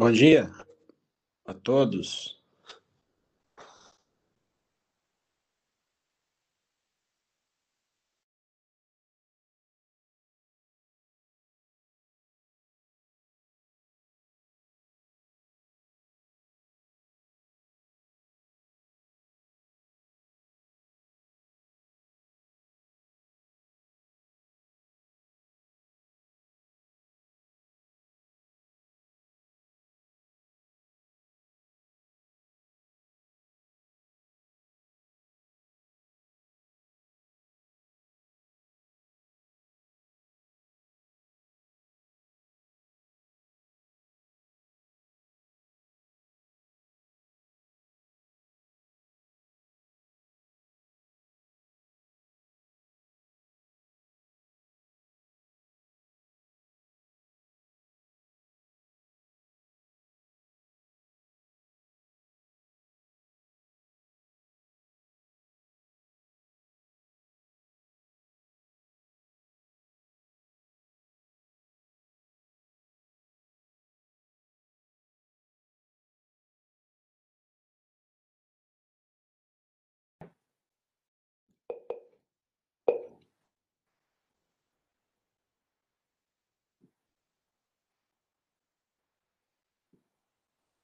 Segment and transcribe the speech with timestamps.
[0.00, 0.50] Bom dia
[1.44, 2.39] a todos.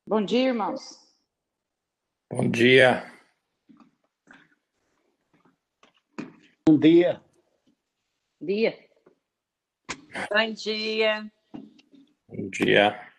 [0.09, 1.01] Bom dia, irmãos.
[2.31, 3.13] Bom dia.
[6.65, 7.21] Bom dia.
[8.41, 8.89] Dia.
[10.31, 11.33] Bom dia.
[12.29, 13.13] Bom dia.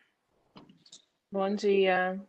[1.30, 2.25] Bom dia.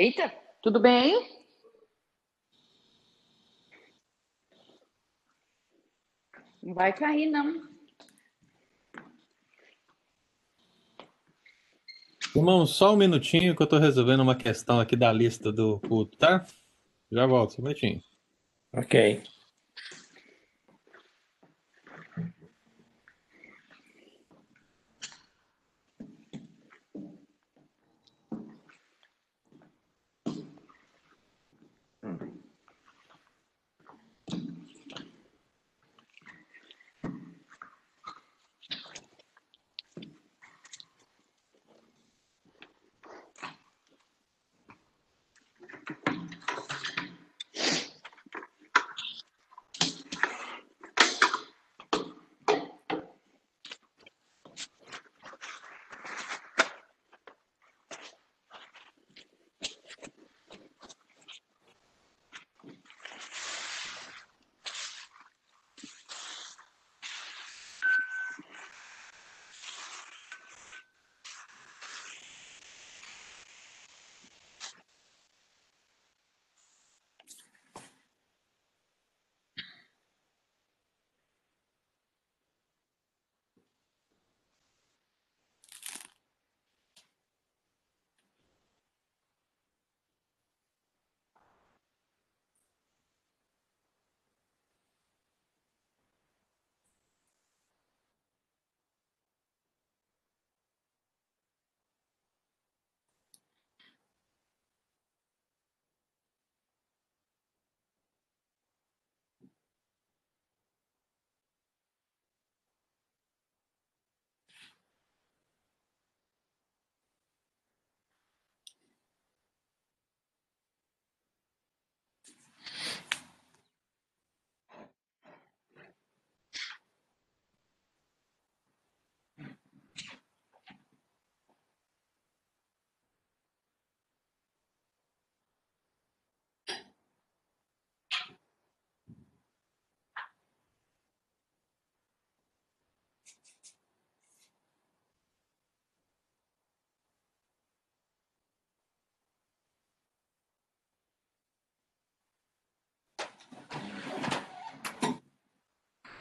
[0.00, 1.28] Eita, tudo bem?
[6.62, 7.68] Não vai cair, não.
[12.34, 16.16] Irmão, só um minutinho que eu tô resolvendo uma questão aqui da lista do culto,
[16.16, 16.46] tá?
[17.12, 18.02] Já volto, só um minutinho.
[18.72, 19.22] Ok.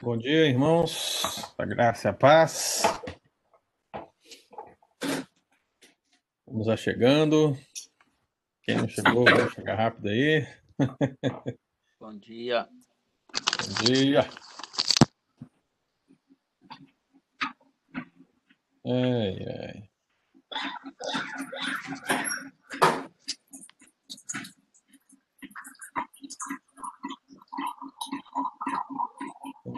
[0.02, 1.54] Bom dia, irmãos.
[1.58, 2.84] A graça e a paz.
[6.48, 7.54] Vamos lá chegando.
[8.64, 10.48] Quem não chegou, vai chegar rápido aí.
[12.00, 12.70] Bom dia.
[13.28, 14.26] Bom dia.
[18.86, 19.90] Ai, ai.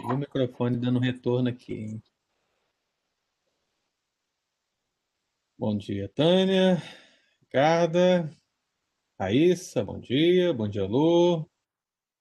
[0.03, 1.73] O microfone dando retorno aqui.
[1.73, 2.03] hein?
[5.57, 6.81] Bom dia, Tânia,
[7.41, 8.29] Ricarda,
[9.19, 11.47] Raíssa, bom dia, bom dia, Lu,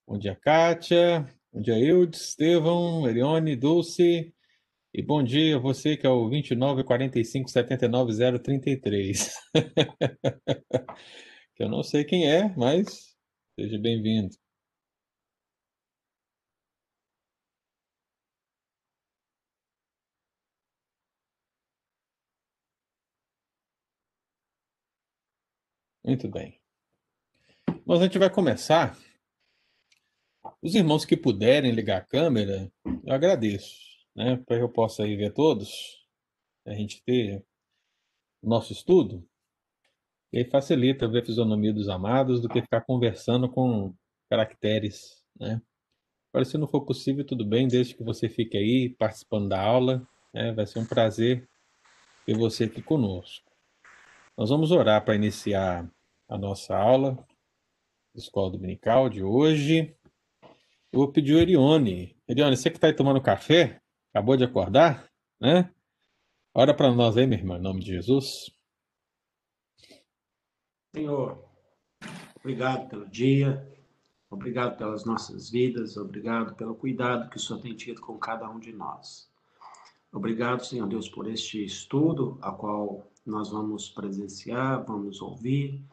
[0.07, 4.35] bom dia, Kátia, bom dia, Eudes, Estevão, Elione, Dulce,
[4.93, 9.33] e bom dia você que é o 29 45 79 033.
[11.55, 13.15] Que eu não sei quem é, mas
[13.59, 14.35] seja bem-vindo.
[26.11, 26.61] Muito bem.
[27.87, 28.99] Mas a gente vai começar.
[30.61, 33.79] Os irmãos que puderem ligar a câmera, eu agradeço,
[34.13, 34.37] né?
[34.39, 36.05] Para que eu possa aí ver todos,
[36.67, 37.47] a gente ter
[38.43, 39.25] nosso estudo.
[40.33, 43.95] E aí facilita ver a fisionomia dos amados do que ficar conversando com
[44.29, 45.63] caracteres, né?
[46.33, 50.05] Agora, se não for possível, tudo bem, desde que você fique aí participando da aula,
[50.35, 50.51] né?
[50.51, 51.49] Vai ser um prazer
[52.27, 53.49] ter você aqui conosco.
[54.37, 55.89] Nós vamos orar para iniciar
[56.31, 57.27] a nossa aula
[58.15, 59.97] escola dominical de hoje.
[60.93, 62.17] Eu vou pedir o Erione.
[62.29, 63.81] Erione, você que está aí tomando café,
[64.13, 65.11] acabou de acordar,
[65.41, 65.73] né?
[66.55, 68.51] Ora para nós aí, minha irmã, em nome de Jesus.
[70.95, 71.45] Senhor,
[72.39, 73.69] obrigado pelo dia,
[74.29, 78.59] obrigado pelas nossas vidas, obrigado pelo cuidado que o Senhor tem tido com cada um
[78.59, 79.31] de nós.
[80.13, 85.85] Obrigado, Senhor Deus, por este estudo, a qual nós vamos presenciar, vamos ouvir.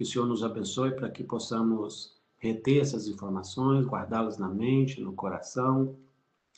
[0.00, 5.12] Que o Senhor nos abençoe para que possamos reter essas informações, guardá-las na mente, no
[5.12, 5.94] coração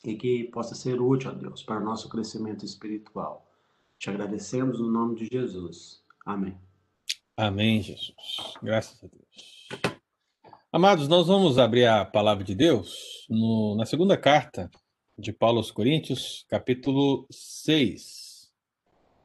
[0.05, 3.44] e que possa ser útil a Deus para o nosso crescimento espiritual.
[3.99, 6.05] Te agradecemos no nome de Jesus.
[6.25, 6.56] Amém.
[7.37, 8.15] Amém, Jesus.
[8.62, 9.93] Graças a Deus.
[10.71, 14.71] Amados, nós vamos abrir a palavra de Deus no- na segunda carta
[15.19, 18.53] de Paulo aos Coríntios, capítulo 6.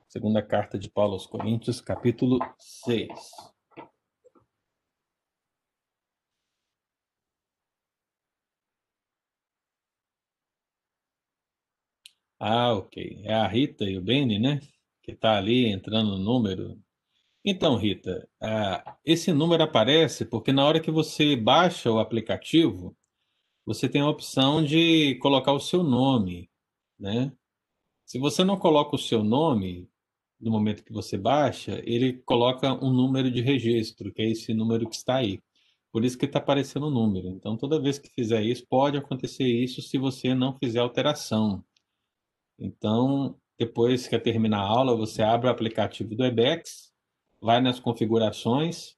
[0.08, 3.10] Segunda carta de Paulo aos Coríntios, capítulo 6.
[12.40, 13.22] Ah, ok.
[13.24, 14.60] É a Rita e o Beni, né?
[15.02, 16.80] Que está ali entrando no número.
[17.46, 22.96] Então, Rita, ah, esse número aparece porque na hora que você baixa o aplicativo,
[23.66, 26.50] você tem a opção de colocar o seu nome,
[27.00, 27.32] né?
[28.06, 29.90] Se você não coloca o seu nome
[30.40, 34.90] no momento que você baixa, ele coloca um número de registro, que é esse número
[34.90, 35.42] que está aí.
[35.92, 37.30] Por isso que está aparecendo o número.
[37.30, 41.64] Então, toda vez que fizer isso, pode acontecer isso se você não fizer alteração.
[42.60, 46.92] Então, depois que terminar a aula, você abre o aplicativo do Ebex,
[47.42, 48.96] vai nas configurações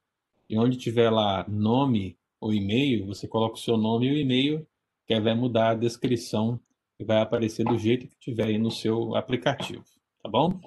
[0.50, 4.68] e onde tiver lá nome ou e-mail, você coloca o seu nome e o e-mail,
[5.06, 6.60] que vai mudar a descrição
[7.00, 9.84] e vai aparecer do jeito que tiver aí no seu aplicativo,
[10.22, 10.60] tá bom?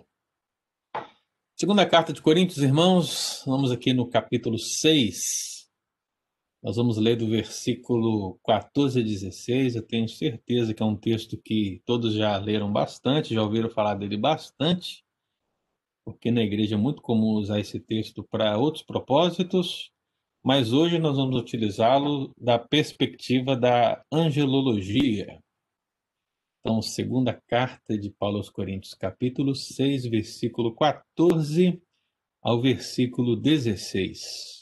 [1.56, 5.61] Segunda carta de Coríntios, irmãos, vamos aqui no capítulo 6.
[6.62, 9.74] Nós vamos ler do versículo 14 a 16.
[9.74, 13.96] Eu tenho certeza que é um texto que todos já leram bastante, já ouviram falar
[13.96, 15.04] dele bastante,
[16.04, 19.90] porque na igreja é muito comum usar esse texto para outros propósitos,
[20.40, 25.42] mas hoje nós vamos utilizá-lo da perspectiva da angelologia.
[26.60, 31.82] Então, segunda carta de Paulo aos Coríntios, capítulo 6, versículo 14
[32.40, 34.61] ao versículo 16.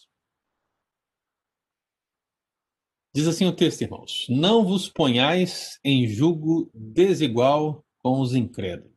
[3.12, 8.90] Diz assim o texto, irmãos: Não vos ponhais em julgo desigual com os incrédulos.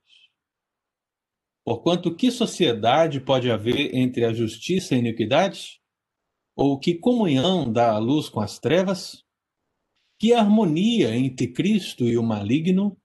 [1.65, 5.81] Porquanto que sociedade pode haver entre a justiça e a iniquidade?
[6.55, 9.23] Ou que comunhão dá a luz com as trevas?
[10.19, 12.95] Que harmonia entre Cristo e o maligno?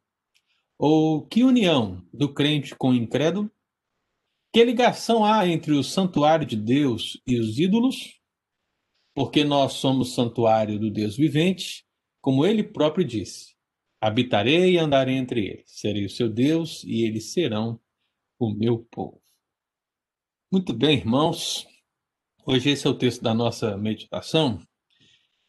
[0.79, 3.51] Ou que união do crente com o incrédulo?
[4.53, 8.18] Que ligação há entre o santuário de Deus e os ídolos?
[9.19, 11.85] Porque nós somos santuário do Deus vivente,
[12.21, 13.57] como ele próprio disse:
[14.01, 17.81] Habitarei e andarei entre eles, serei o seu Deus e eles serão
[18.39, 19.21] o meu povo.
[20.53, 21.67] Muito bem, irmãos.
[22.47, 24.61] Hoje esse é o texto da nossa meditação.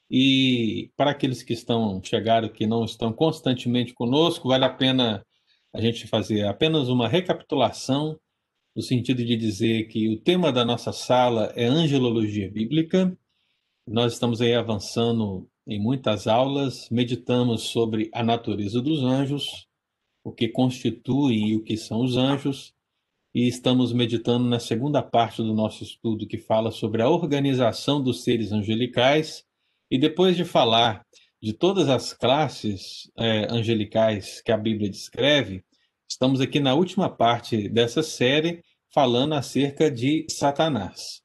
[0.09, 5.23] E para aqueles que estão chegaram que não estão constantemente conosco, vale a pena
[5.71, 8.19] a gente fazer apenas uma recapitulação
[8.75, 13.15] no sentido de dizer que o tema da nossa sala é angelologia bíblica.
[13.91, 19.67] Nós estamos aí avançando em muitas aulas, meditamos sobre a natureza dos anjos,
[20.23, 22.71] o que constitui e o que são os anjos,
[23.33, 28.23] e estamos meditando na segunda parte do nosso estudo que fala sobre a organização dos
[28.23, 29.43] seres angelicais.
[29.89, 31.03] E depois de falar
[31.41, 35.63] de todas as classes é, angelicais que a Bíblia descreve,
[36.07, 41.23] estamos aqui na última parte dessa série falando acerca de Satanás.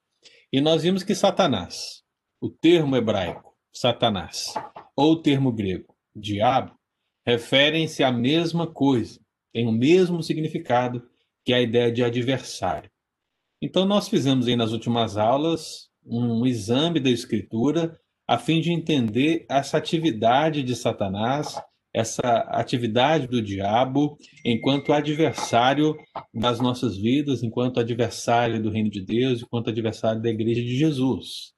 [0.51, 2.04] E nós vimos que Satanás,
[2.45, 4.53] o termo hebraico Satanás,
[4.95, 6.75] ou o termo grego diabo,
[7.27, 9.19] referem-se à mesma coisa,
[9.51, 11.03] tem o mesmo significado
[11.43, 12.91] que a ideia de adversário.
[13.63, 17.99] Então, nós fizemos aí nas últimas aulas um exame da Escritura
[18.29, 21.59] a fim de entender essa atividade de Satanás,
[21.95, 25.97] essa atividade do diabo enquanto adversário
[26.33, 31.54] das nossas vidas, enquanto adversário do reino de Deus, enquanto adversário da igreja de Jesus.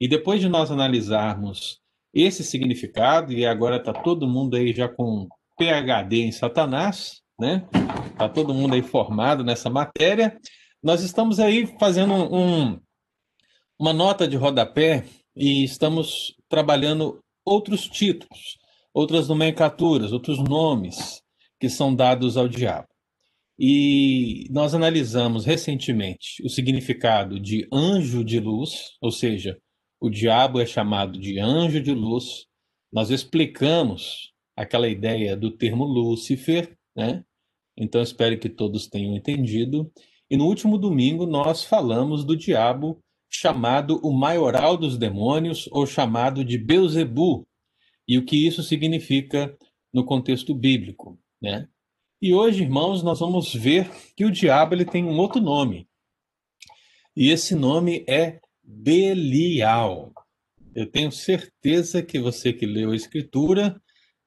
[0.00, 1.80] E depois de nós analisarmos
[2.14, 5.28] esse significado, e agora está todo mundo aí já com
[5.58, 7.66] PhD em Satanás, né?
[8.12, 10.38] Está todo mundo aí formado nessa matéria.
[10.82, 12.80] Nós estamos aí fazendo um,
[13.78, 15.04] uma nota de rodapé
[15.36, 18.58] e estamos trabalhando outros títulos,
[18.92, 21.22] outras nomenclaturas, outros nomes
[21.60, 22.86] que são dados ao diabo.
[23.58, 29.58] E nós analisamos recentemente o significado de anjo de luz, ou seja,
[30.00, 32.46] o diabo é chamado de anjo de luz.
[32.92, 37.24] Nós explicamos aquela ideia do termo Lúcifer, né?
[37.76, 39.90] Então espero que todos tenham entendido.
[40.30, 43.00] E no último domingo nós falamos do diabo
[43.30, 47.46] chamado o maioral dos demônios ou chamado de Beuzebu
[48.06, 49.56] e o que isso significa
[49.92, 51.68] no contexto bíblico, né?
[52.20, 55.88] E hoje, irmãos, nós vamos ver que o diabo ele tem um outro nome.
[57.14, 60.12] E esse nome é Belial.
[60.74, 63.80] Eu tenho certeza que você que leu a escritura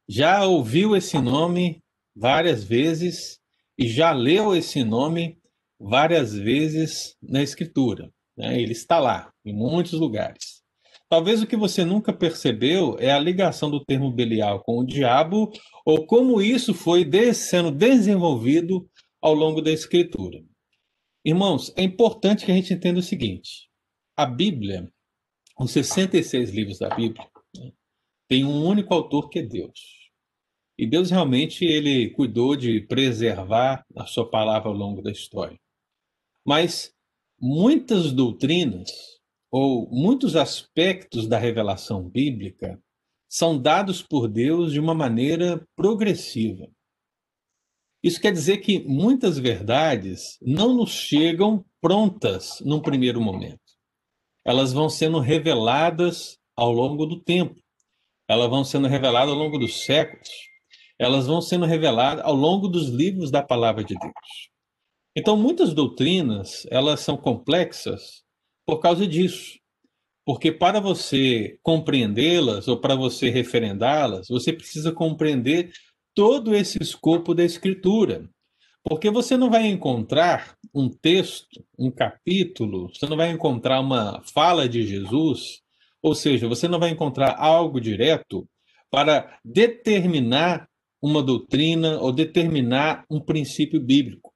[0.09, 1.81] já ouviu esse nome
[2.15, 3.39] várias vezes
[3.77, 5.37] e já leu esse nome
[5.79, 8.11] várias vezes na Escritura.
[8.35, 8.59] Né?
[8.59, 10.61] Ele está lá, em muitos lugares.
[11.07, 15.51] Talvez o que você nunca percebeu é a ligação do termo Belial com o diabo,
[15.85, 18.89] ou como isso foi sendo desenvolvido
[19.21, 20.41] ao longo da Escritura.
[21.23, 23.70] Irmãos, é importante que a gente entenda o seguinte:
[24.15, 24.91] a Bíblia,
[25.59, 27.71] os 66 livros da Bíblia, né,
[28.27, 30.01] tem um único autor que é Deus.
[30.77, 35.59] E Deus realmente ele cuidou de preservar a sua palavra ao longo da história.
[36.45, 36.93] Mas
[37.39, 38.89] muitas doutrinas
[39.51, 42.81] ou muitos aspectos da revelação bíblica
[43.29, 46.67] são dados por Deus de uma maneira progressiva.
[48.03, 53.60] Isso quer dizer que muitas verdades não nos chegam prontas num primeiro momento.
[54.45, 57.55] Elas vão sendo reveladas ao longo do tempo.
[58.27, 60.29] Elas vão sendo reveladas ao longo dos séculos
[61.01, 64.13] elas vão sendo reveladas ao longo dos livros da palavra de Deus.
[65.15, 68.21] Então, muitas doutrinas, elas são complexas
[68.67, 69.59] por causa disso.
[70.23, 75.71] Porque para você compreendê-las ou para você referendá-las, você precisa compreender
[76.13, 78.29] todo esse escopo da escritura.
[78.83, 84.67] Porque você não vai encontrar um texto, um capítulo, você não vai encontrar uma fala
[84.67, 85.61] de Jesus,
[86.01, 88.47] ou seja, você não vai encontrar algo direto
[88.89, 90.67] para determinar
[91.01, 94.33] uma doutrina ou determinar um princípio bíblico.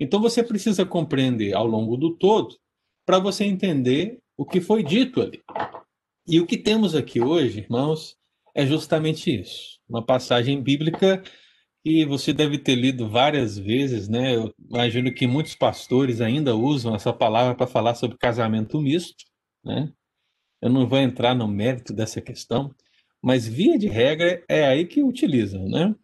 [0.00, 2.56] Então você precisa compreender ao longo do todo
[3.06, 5.42] para você entender o que foi dito ali.
[6.26, 8.16] E o que temos aqui hoje, irmãos,
[8.54, 9.78] é justamente isso.
[9.88, 11.22] Uma passagem bíblica
[11.84, 14.36] que você deve ter lido várias vezes, né?
[14.36, 19.24] Eu imagino que muitos pastores ainda usam essa palavra para falar sobre casamento misto,
[19.64, 19.92] né?
[20.60, 22.74] Eu não vou entrar no mérito dessa questão,
[23.22, 25.94] mas via de regra é aí que utilizam, né?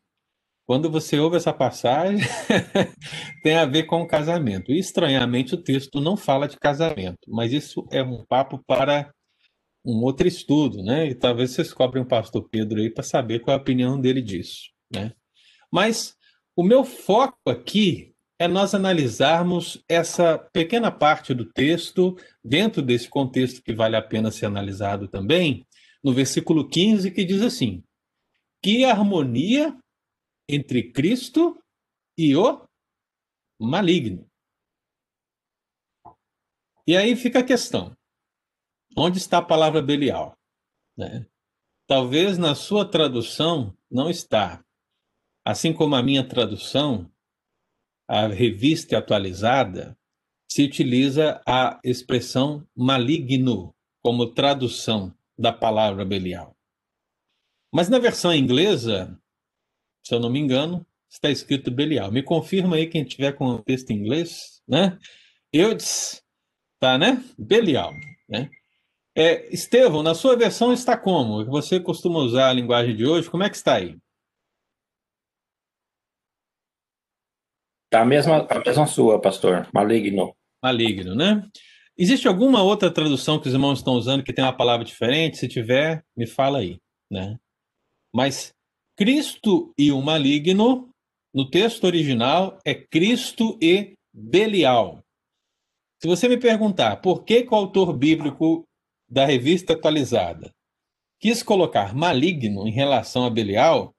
[0.67, 2.21] Quando você ouve essa passagem,
[3.43, 4.73] tem a ver com o casamento.
[4.73, 9.13] E, estranhamente, o texto não fala de casamento, mas isso é um papo para
[9.85, 11.09] um outro estudo, né?
[11.09, 14.23] E talvez vocês cobrem o pastor Pedro aí para saber qual é a opinião dele
[14.23, 15.13] disso, né?
[15.75, 16.17] Mas
[16.55, 23.61] o meu foco aqui é nós analisarmos essa pequena parte do texto, dentro desse contexto
[23.61, 25.67] que vale a pena ser analisado também,
[26.03, 27.83] no versículo 15, que diz assim:
[28.63, 29.77] Que harmonia
[30.49, 31.61] entre Cristo
[32.17, 32.65] e o
[33.61, 34.31] maligno.
[36.87, 37.97] E aí fica a questão:
[38.97, 40.39] onde está a palavra Belial?
[40.97, 41.27] Né?
[41.87, 44.65] talvez na sua tradução não está.
[45.45, 47.11] Assim como a minha tradução,
[48.09, 49.97] a revista atualizada,
[50.49, 56.57] se utiliza a expressão maligno como tradução da palavra Belial.
[57.73, 59.21] Mas na versão inglesa,
[60.03, 62.13] se eu não me engano, está escrito Belial.
[62.13, 64.99] Me confirma aí quem tiver com o texto em inglês, né?
[65.53, 66.23] Eudes,
[66.79, 67.23] tá, né?
[67.39, 67.93] Belial,
[68.29, 68.49] né?
[69.17, 71.45] É, Estevão, na sua versão está como?
[71.47, 73.31] Você costuma usar a linguagem de hoje?
[73.31, 73.97] Como é que está aí?
[77.95, 79.69] Tá a mesma, a mesma sua, pastor.
[79.73, 80.35] Maligno.
[80.61, 81.49] Maligno, né?
[81.97, 85.37] Existe alguma outra tradução que os irmãos estão usando que tem uma palavra diferente?
[85.37, 87.39] Se tiver, me fala aí, né?
[88.13, 88.53] Mas
[88.97, 90.91] Cristo e o maligno,
[91.33, 95.01] no texto original, é Cristo e Belial.
[96.03, 98.65] Se você me perguntar por que, que o autor bíblico
[99.09, 100.51] da revista atualizada
[101.21, 103.95] quis colocar maligno em relação a Belial,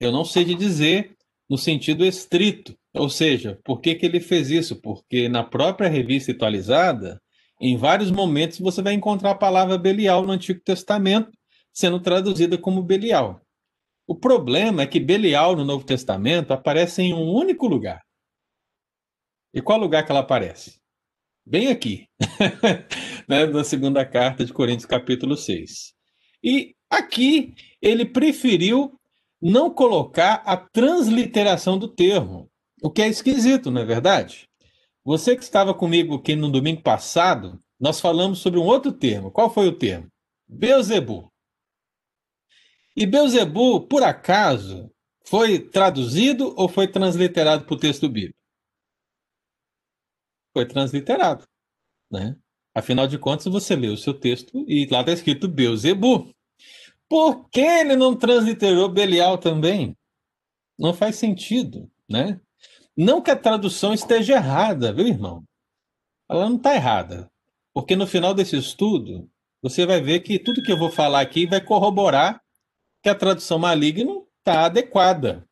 [0.00, 1.14] eu não sei de dizer
[1.50, 2.77] no sentido estrito.
[2.94, 4.80] Ou seja, por que, que ele fez isso?
[4.80, 7.20] Porque na própria revista atualizada,
[7.60, 11.30] em vários momentos você vai encontrar a palavra Belial no Antigo Testamento
[11.72, 13.40] sendo traduzida como Belial.
[14.06, 18.00] O problema é que Belial no Novo Testamento aparece em um único lugar.
[19.52, 20.78] E qual lugar que ela aparece?
[21.44, 22.06] Bem aqui,
[23.28, 25.94] né, na segunda carta de Coríntios, capítulo 6.
[26.42, 28.98] E aqui ele preferiu
[29.40, 32.47] não colocar a transliteração do termo,
[32.82, 34.48] o que é esquisito, não é verdade?
[35.04, 39.30] Você que estava comigo aqui no domingo passado, nós falamos sobre um outro termo.
[39.30, 40.08] Qual foi o termo?
[40.46, 41.32] Beuzebu.
[42.96, 44.90] E Beuzebu, por acaso,
[45.24, 48.38] foi traduzido ou foi transliterado para o texto bíblico?
[50.58, 51.44] foi transliterado,
[52.10, 52.36] né?
[52.74, 56.32] Afinal de contas, você lê o seu texto e lá está escrito Beuzebu.
[57.08, 59.96] Por que ele não transliterou Belial também?
[60.78, 62.40] Não faz sentido, né?
[63.00, 65.44] Não que a tradução esteja errada, viu, irmão?
[66.28, 67.30] Ela não está errada.
[67.72, 69.30] Porque no final desse estudo,
[69.62, 72.42] você vai ver que tudo que eu vou falar aqui vai corroborar
[73.00, 75.46] que a tradução maligno está adequada.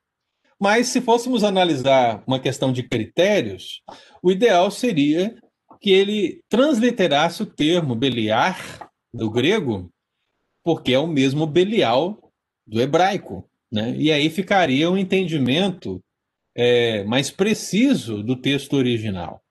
[0.61, 3.81] Mas se fôssemos analisar uma questão de critérios,
[4.21, 5.41] o ideal seria
[5.81, 9.89] que ele transliterasse o termo Beliar do grego,
[10.65, 12.33] porque é o mesmo Belial
[12.67, 13.49] do hebraico.
[13.71, 13.95] Né?
[13.97, 16.03] E aí ficaria um entendimento
[16.57, 19.43] é, mais preciso do texto original.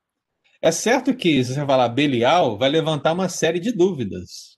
[0.62, 4.58] É certo que, se você falar Belial, vai levantar uma série de dúvidas.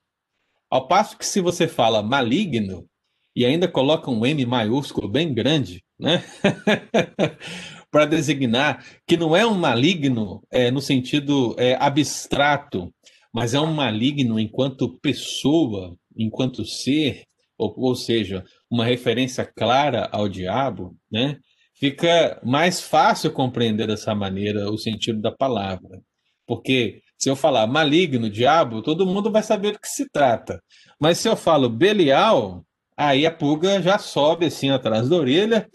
[0.69, 2.87] Ao passo que, se você fala maligno
[3.35, 6.23] e ainda coloca um M maiúsculo bem grande, né?
[7.91, 12.93] para designar que não é um maligno é, no sentido é, abstrato,
[13.33, 17.23] mas é um maligno enquanto pessoa, enquanto ser,
[17.57, 21.37] ou, ou seja, uma referência clara ao diabo, né?
[21.79, 26.01] Fica mais fácil compreender dessa maneira o sentido da palavra.
[26.45, 30.61] Porque se eu falar maligno, diabo, todo mundo vai saber do que se trata.
[30.99, 32.63] Mas se eu falo Belial,
[32.95, 35.69] aí a pulga já sobe assim atrás da orelha,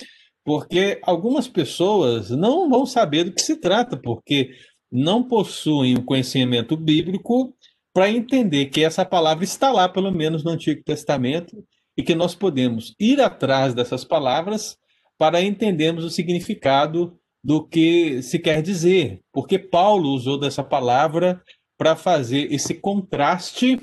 [0.45, 4.51] porque algumas pessoas não vão saber do que se trata, porque
[4.91, 7.55] não possuem o conhecimento bíblico
[7.95, 11.65] para entender que essa palavra está lá, pelo menos no Antigo Testamento,
[11.97, 14.77] e que nós podemos ir atrás dessas palavras
[15.23, 21.41] para entendermos o significado do que se quer dizer, porque Paulo usou dessa palavra
[21.79, 23.79] para fazer esse contraste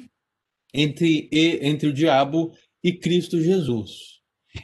[0.74, 2.52] entre, entre o diabo
[2.84, 4.20] e Cristo Jesus.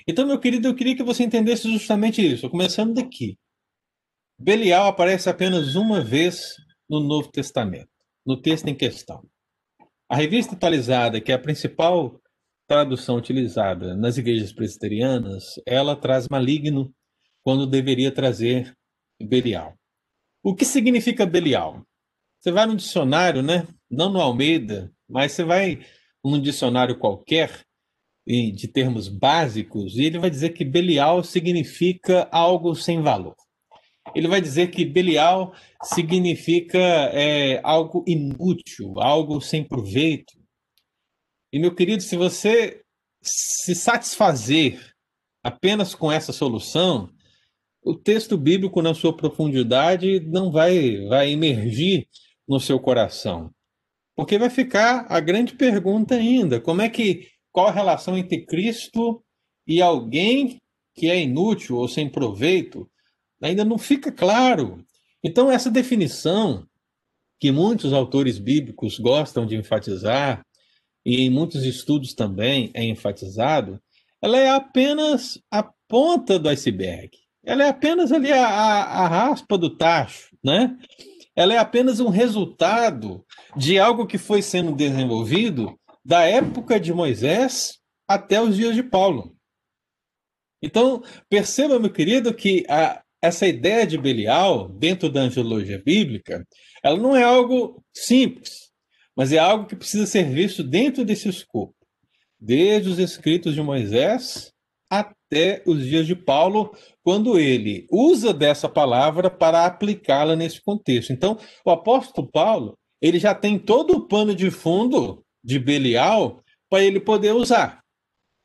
[0.06, 3.38] Então, meu querido, eu queria que você entendesse justamente isso, começando daqui.
[4.38, 6.56] Belial aparece apenas uma vez
[6.90, 7.88] no Novo Testamento,
[8.26, 9.26] no texto em questão.
[10.10, 12.20] A revista atualizada, que é a principal
[12.68, 16.94] tradução utilizada nas igrejas presbiterianas, ela traz maligno
[17.44, 18.76] quando deveria trazer
[19.22, 19.76] Belial.
[20.44, 21.86] O que significa Belial?
[22.40, 23.68] Você vai no dicionário, né?
[23.90, 25.80] Não no Almeida, mas você vai
[26.24, 27.62] num dicionário qualquer,
[28.28, 33.36] de termos básicos, e ele vai dizer que Belial significa algo sem valor.
[34.16, 40.34] Ele vai dizer que Belial significa é, algo inútil, algo sem proveito.
[41.56, 42.82] E, meu querido, se você
[43.22, 44.94] se satisfazer
[45.42, 47.10] apenas com essa solução,
[47.82, 52.10] o texto bíblico, na sua profundidade, não vai, vai emergir
[52.46, 53.50] no seu coração.
[54.18, 59.24] Porque vai ficar a grande pergunta ainda: como é que qual a relação entre Cristo
[59.66, 60.62] e alguém
[60.94, 62.86] que é inútil ou sem proveito,
[63.42, 64.84] ainda não fica claro.
[65.24, 66.68] Então, essa definição
[67.40, 70.45] que muitos autores bíblicos gostam de enfatizar,
[71.06, 73.80] e em muitos estudos também é enfatizado,
[74.22, 77.12] ela é apenas a ponta do iceberg.
[77.46, 80.76] Ela é apenas ali a, a, a raspa do tacho, né?
[81.36, 83.24] Ela é apenas um resultado
[83.56, 89.36] de algo que foi sendo desenvolvido da época de Moisés até os dias de Paulo.
[90.62, 96.48] Então, perceba, meu querido, que a, essa ideia de Belial, dentro da angelologia bíblica,
[96.84, 98.65] ela não é algo simples,
[99.16, 101.76] mas é algo que precisa ser visto dentro desse escopo,
[102.40, 104.52] desde os escritos de Moisés
[104.90, 111.12] até os dias de Paulo, quando ele usa dessa palavra para aplicá-la nesse contexto.
[111.12, 116.84] Então, o apóstolo Paulo, ele já tem todo o pano de fundo de Belial para
[116.84, 117.84] ele poder usar.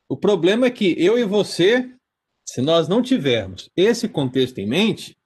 [0.09, 1.89] O problema é que eu e você,
[2.45, 5.17] se nós não tivermos esse contexto em mente,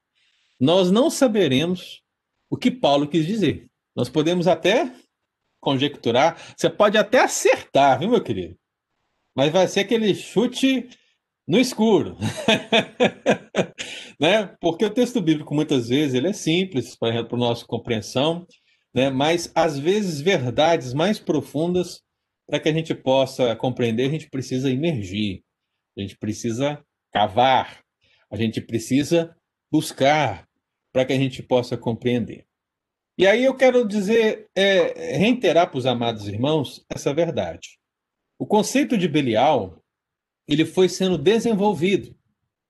[0.60, 2.02] nós não saberemos
[2.50, 3.66] o que Paulo quis dizer.
[3.96, 4.92] Nós podemos até
[5.64, 8.56] conjecturar, você pode até acertar, viu, meu querido?
[9.36, 10.88] Mas vai ser aquele chute
[11.46, 12.16] no escuro.
[14.20, 14.54] né?
[14.60, 18.46] Porque o texto bíblico, muitas vezes, ele é simples para a nossa compreensão,
[18.94, 19.10] né?
[19.10, 22.02] mas, às vezes, verdades mais profundas,
[22.46, 25.42] para que a gente possa compreender, a gente precisa emergir,
[25.96, 27.80] a gente precisa cavar,
[28.30, 29.34] a gente precisa
[29.72, 30.46] buscar
[30.92, 32.46] para que a gente possa compreender.
[33.16, 37.78] E aí eu quero dizer, é, reiterar para os amados irmãos essa verdade.
[38.36, 39.80] O conceito de Belial,
[40.48, 42.14] ele foi sendo desenvolvido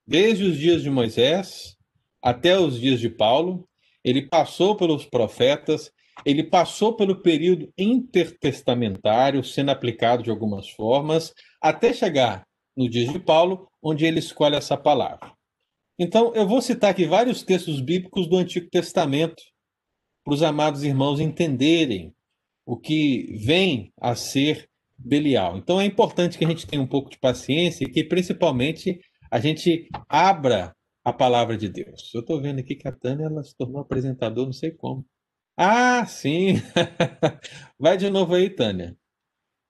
[0.05, 1.75] desde os dias de Moisés
[2.21, 3.67] até os dias de Paulo.
[4.03, 5.91] Ele passou pelos profetas,
[6.23, 12.45] ele passou pelo período intertestamentário, sendo aplicado de algumas formas, até chegar
[12.77, 15.33] no dia de Paulo, onde ele escolhe essa palavra.
[15.97, 19.41] Então, eu vou citar aqui vários textos bíblicos do Antigo Testamento,
[20.25, 22.13] para os amados irmãos entenderem
[22.65, 25.57] o que vem a ser Belial.
[25.57, 29.39] Então é importante que a gente tenha um pouco de paciência e que principalmente a
[29.39, 32.11] gente abra a palavra de Deus.
[32.13, 35.05] Eu estou vendo aqui que a Tânia ela se tornou apresentador, não sei como.
[35.57, 36.55] Ah, sim!
[37.79, 38.97] Vai de novo aí, Tânia.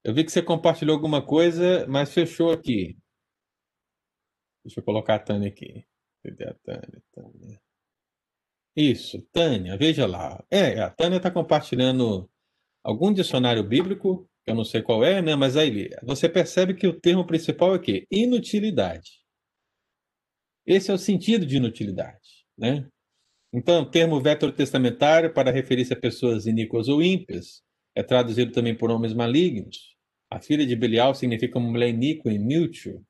[0.03, 2.97] Eu vi que você compartilhou alguma coisa, mas fechou aqui.
[4.63, 5.83] Deixa eu colocar a Tânia aqui.
[6.23, 7.03] Cadê a Tânia?
[7.11, 7.64] Tânia.
[8.75, 10.43] Isso, Tânia, veja lá.
[10.51, 12.29] É, a Tânia está compartilhando
[12.83, 15.35] algum dicionário bíblico eu não sei qual é, né?
[15.35, 18.05] Mas aí você percebe que o termo principal é o quê?
[18.11, 19.23] Inutilidade.
[20.65, 22.88] Esse é o sentido de inutilidade, né?
[23.53, 27.63] Então, o termo veterotestamentário para referir-se a pessoas iníquas ou ímpias
[27.95, 29.95] é traduzido também por homens malignos.
[30.29, 33.03] A filha de Belial significa uma mulher iníqua e inútil.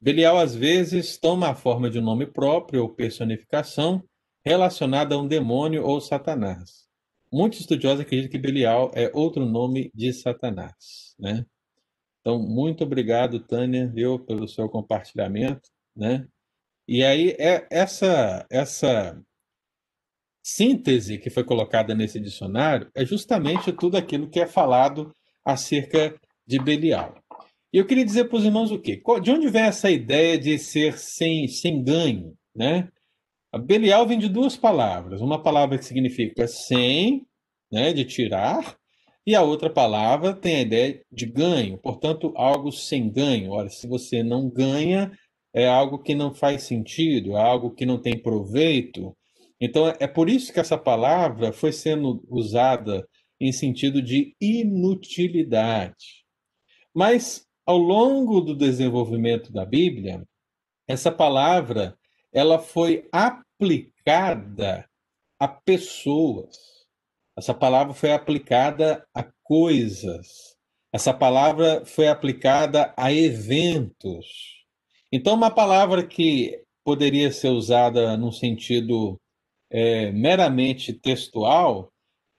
[0.00, 4.02] Belial, às vezes, toma a forma de um nome próprio ou personificação
[4.44, 6.84] relacionada a um demônio ou Satanás.
[7.32, 11.44] Muitos estudiosos acreditam que Belial é outro nome de Satanás, né?
[12.20, 16.26] Então, muito obrigado, Tânia, viu, pelo seu compartilhamento, né?
[16.86, 19.20] E aí, é essa, essa
[20.42, 26.14] síntese que foi colocada nesse dicionário é justamente tudo aquilo que é falado acerca
[26.46, 27.16] de Belial.
[27.72, 29.02] E eu queria dizer para os irmãos o quê?
[29.22, 32.88] De onde vem essa ideia de ser sem, sem ganho, né?
[33.54, 35.20] A Belial vem de duas palavras.
[35.20, 37.24] Uma palavra que significa sem,
[37.70, 38.76] né, de tirar,
[39.24, 43.52] e a outra palavra tem a ideia de ganho, portanto, algo sem ganho.
[43.52, 45.16] Ora, se você não ganha,
[45.54, 49.16] é algo que não faz sentido, é algo que não tem proveito.
[49.60, 53.06] Então, é por isso que essa palavra foi sendo usada
[53.40, 56.24] em sentido de inutilidade.
[56.92, 60.24] Mas, ao longo do desenvolvimento da Bíblia,
[60.88, 61.96] essa palavra
[62.34, 63.08] ela foi
[63.54, 64.88] aplicada
[65.38, 66.56] a pessoas.
[67.36, 70.54] Essa palavra foi aplicada a coisas.
[70.92, 74.26] Essa palavra foi aplicada a eventos.
[75.10, 79.20] Então, uma palavra que poderia ser usada num sentido
[79.70, 81.90] é, meramente textual,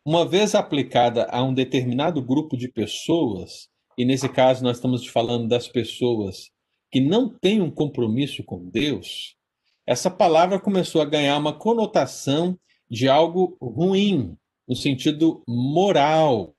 [0.06, 5.48] uma vez aplicada a um determinado grupo de pessoas, e nesse caso nós estamos falando
[5.48, 6.52] das pessoas
[6.92, 9.36] que não têm um compromisso com Deus,
[9.86, 12.58] essa palavra começou a ganhar uma conotação
[12.90, 16.56] de algo ruim, no sentido moral.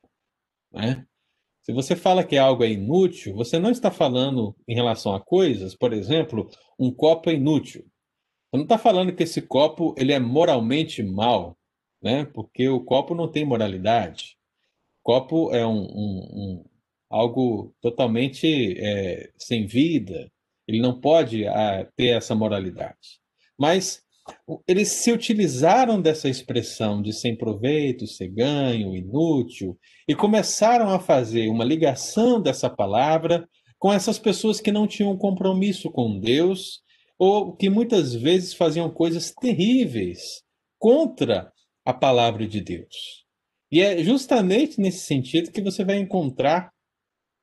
[0.73, 1.05] Né?
[1.63, 5.75] Se você fala que algo é inútil, você não está falando em relação a coisas,
[5.75, 7.83] por exemplo, um copo é inútil.
[7.83, 11.59] Você não está falando que esse copo ele é moralmente mal,
[12.01, 12.25] né?
[12.27, 14.37] porque o copo não tem moralidade.
[15.01, 16.65] O copo é um, um, um
[17.11, 20.31] algo totalmente é, sem vida,
[20.67, 23.21] ele não pode ah, ter essa moralidade.
[23.59, 24.03] Mas
[24.67, 31.49] eles se utilizaram dessa expressão de sem proveito, sem ganho, inútil, e começaram a fazer
[31.49, 33.49] uma ligação dessa palavra
[33.79, 36.81] com essas pessoas que não tinham compromisso com Deus
[37.19, 40.43] ou que muitas vezes faziam coisas terríveis
[40.79, 41.53] contra
[41.85, 43.25] a palavra de Deus.
[43.71, 46.71] E é justamente nesse sentido que você vai encontrar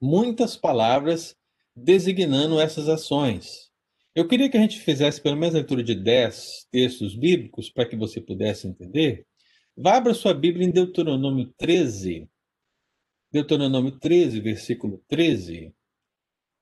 [0.01, 1.36] muitas palavras
[1.75, 3.71] designando essas ações.
[4.15, 7.88] Eu queria que a gente fizesse pelo menos a leitura de 10 textos bíblicos para
[7.88, 9.25] que você pudesse entender.
[9.75, 12.29] Vá abra sua Bíblia em Deuteronômio 13.
[13.31, 15.73] Deuteronômio 13, versículo 13.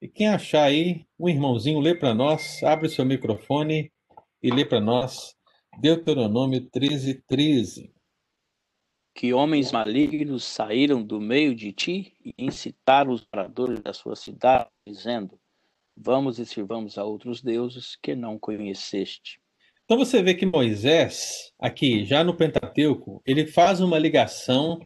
[0.01, 3.91] E quem achar aí, um irmãozinho lê para nós, abre seu microfone
[4.41, 5.35] e lê para nós
[5.79, 7.93] Deuteronômio 13, 13.
[9.13, 14.69] Que homens malignos saíram do meio de ti e incitaram os moradores da sua cidade,
[14.87, 15.39] dizendo:
[15.95, 19.39] Vamos e sirvamos a outros deuses que não conheceste.
[19.83, 24.79] Então você vê que Moisés, aqui já no Pentateuco, ele faz uma ligação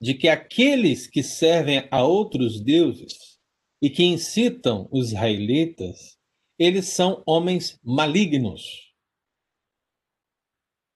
[0.00, 3.38] de que aqueles que servem a outros deuses
[3.82, 6.18] e que incitam os israelitas,
[6.58, 8.90] eles são homens malignos.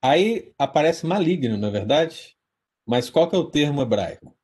[0.03, 2.34] Aí aparece maligno, não é verdade?
[2.87, 4.37] Mas qual que é o termo hebraico?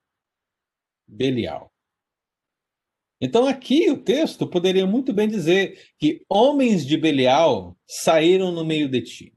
[1.06, 1.70] Belial.
[3.20, 8.88] Então aqui o texto poderia muito bem dizer que homens de Belial saíram no meio
[8.88, 9.34] de ti.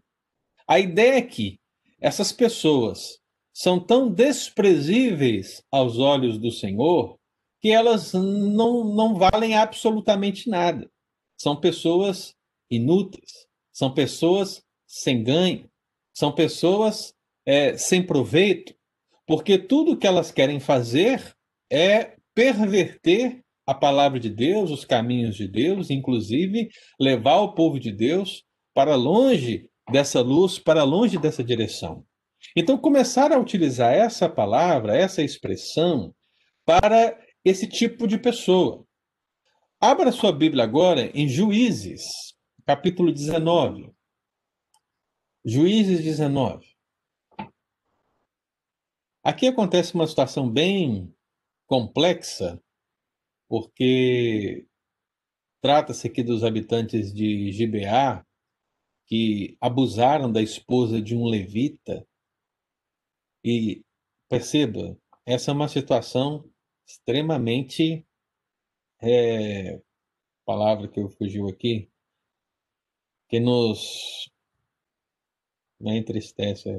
[0.66, 1.60] A ideia é que
[2.00, 3.20] essas pessoas
[3.54, 7.20] são tão desprezíveis aos olhos do Senhor
[7.62, 10.90] que elas não, não valem absolutamente nada.
[11.38, 12.36] São pessoas
[12.70, 15.70] inúteis, são pessoas sem ganho,
[16.14, 17.14] são pessoas
[17.46, 18.76] é, sem proveito,
[19.26, 21.34] porque tudo que elas querem fazer
[21.72, 27.92] é perverter a palavra de Deus, os caminhos de Deus, inclusive levar o povo de
[27.92, 32.06] Deus para longe dessa luz, para longe dessa direção.
[32.56, 36.14] Então, começar a utilizar essa palavra, essa expressão,
[36.66, 38.86] para esse tipo de pessoa.
[39.80, 42.04] Abra sua Bíblia agora em Juízes,
[42.66, 43.92] capítulo 19.
[45.46, 46.73] Juízes 19.
[49.24, 51.16] Aqui acontece uma situação bem
[51.66, 52.62] complexa,
[53.48, 54.68] porque
[55.62, 58.26] trata-se aqui dos habitantes de Gibeá
[59.08, 62.06] que abusaram da esposa de um levita.
[63.46, 63.86] E
[64.28, 66.44] perceba, essa é uma situação
[66.86, 68.06] extremamente.
[69.02, 69.82] É,
[70.46, 71.90] palavra que eu fugiu aqui,
[73.30, 74.30] que nos
[75.80, 76.70] não é entristece,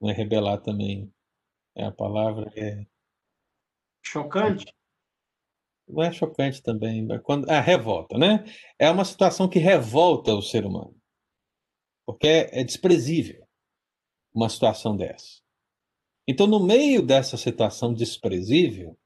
[0.00, 1.12] não é rebelar também.
[1.74, 2.84] É a palavra é
[4.04, 4.72] chocante.
[5.88, 8.44] Não é chocante também, mas quando a ah, revolta, né?
[8.78, 10.96] É uma situação que revolta o ser humano,
[12.06, 13.46] porque é, é desprezível
[14.34, 15.42] uma situação dessa.
[16.26, 18.96] Então, no meio dessa situação desprezível,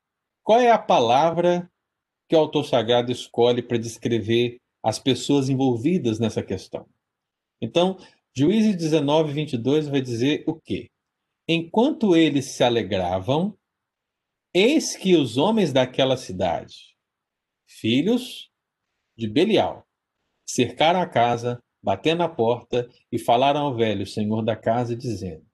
[0.42, 1.70] qual é a palavra
[2.28, 6.86] que o autor sagrado escolhe para descrever as pessoas envolvidas nessa questão?
[7.60, 7.98] Então,
[8.36, 10.90] Juízes 19, 22 vai dizer o quê?
[11.48, 13.56] Enquanto eles se alegravam,
[14.52, 16.96] eis que os homens daquela cidade,
[17.68, 18.50] filhos
[19.16, 19.86] de Belial,
[20.44, 25.46] cercaram a casa, batendo na porta e falaram ao velho senhor da casa, dizendo: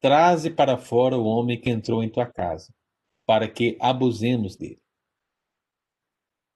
[0.00, 2.72] Traze para fora o homem que entrou em tua casa
[3.26, 4.80] para que abusemos dele.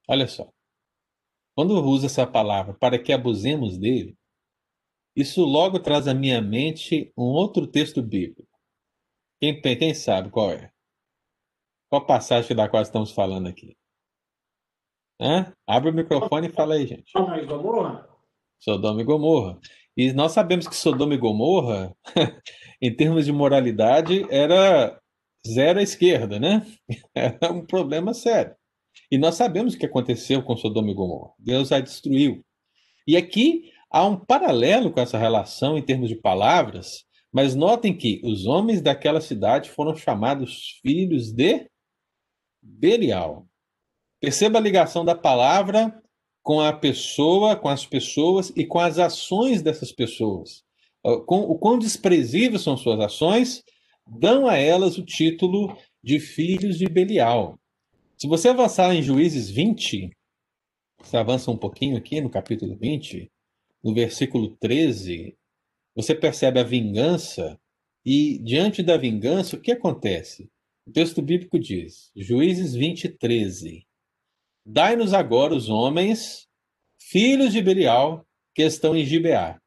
[0.09, 0.51] Olha só.
[1.55, 4.17] Quando uso essa palavra para que abusemos dele,
[5.15, 8.52] isso logo traz à minha mente um outro texto bíblico.
[9.43, 10.71] Quem, quem sabe qual é?
[11.91, 13.77] Qual passagem da qual estamos falando aqui?
[15.21, 15.53] Hã?
[15.67, 17.11] Abre o microfone e fala aí, gente.
[17.11, 18.09] Sodoma e Gomorra?
[18.61, 19.59] Sodoma e Gomorra.
[19.97, 21.93] E nós sabemos que Sodoma e Gomorra,
[22.81, 24.97] em termos de moralidade, era
[25.45, 26.65] zero à esquerda, né?
[27.13, 28.55] É um problema sério.
[29.11, 31.33] E nós sabemos o que aconteceu com Sodoma e Gomorra.
[31.37, 32.45] Deus a destruiu.
[33.09, 38.21] E aqui há um paralelo com essa relação em termos de palavras, mas notem que
[38.23, 41.67] os homens daquela cidade foram chamados filhos de
[42.61, 43.47] Belial.
[44.21, 46.01] Perceba a ligação da palavra
[46.43, 50.63] com a pessoa, com as pessoas e com as ações dessas pessoas.
[51.03, 53.65] O quão desprezíveis são suas ações
[54.07, 57.59] dão a elas o título de filhos de Belial.
[58.19, 60.11] Se você avançar em Juízes 20,
[61.03, 63.31] você avança um pouquinho aqui no capítulo 20,
[63.83, 65.37] no versículo 13,
[65.95, 67.59] você percebe a vingança
[68.05, 70.51] e diante da vingança, o que acontece?
[70.87, 73.87] O texto bíblico diz, Juízes 20, 13:
[74.67, 76.49] Dai-nos agora os homens,
[77.01, 79.61] filhos de Belial, que estão em Gibeá,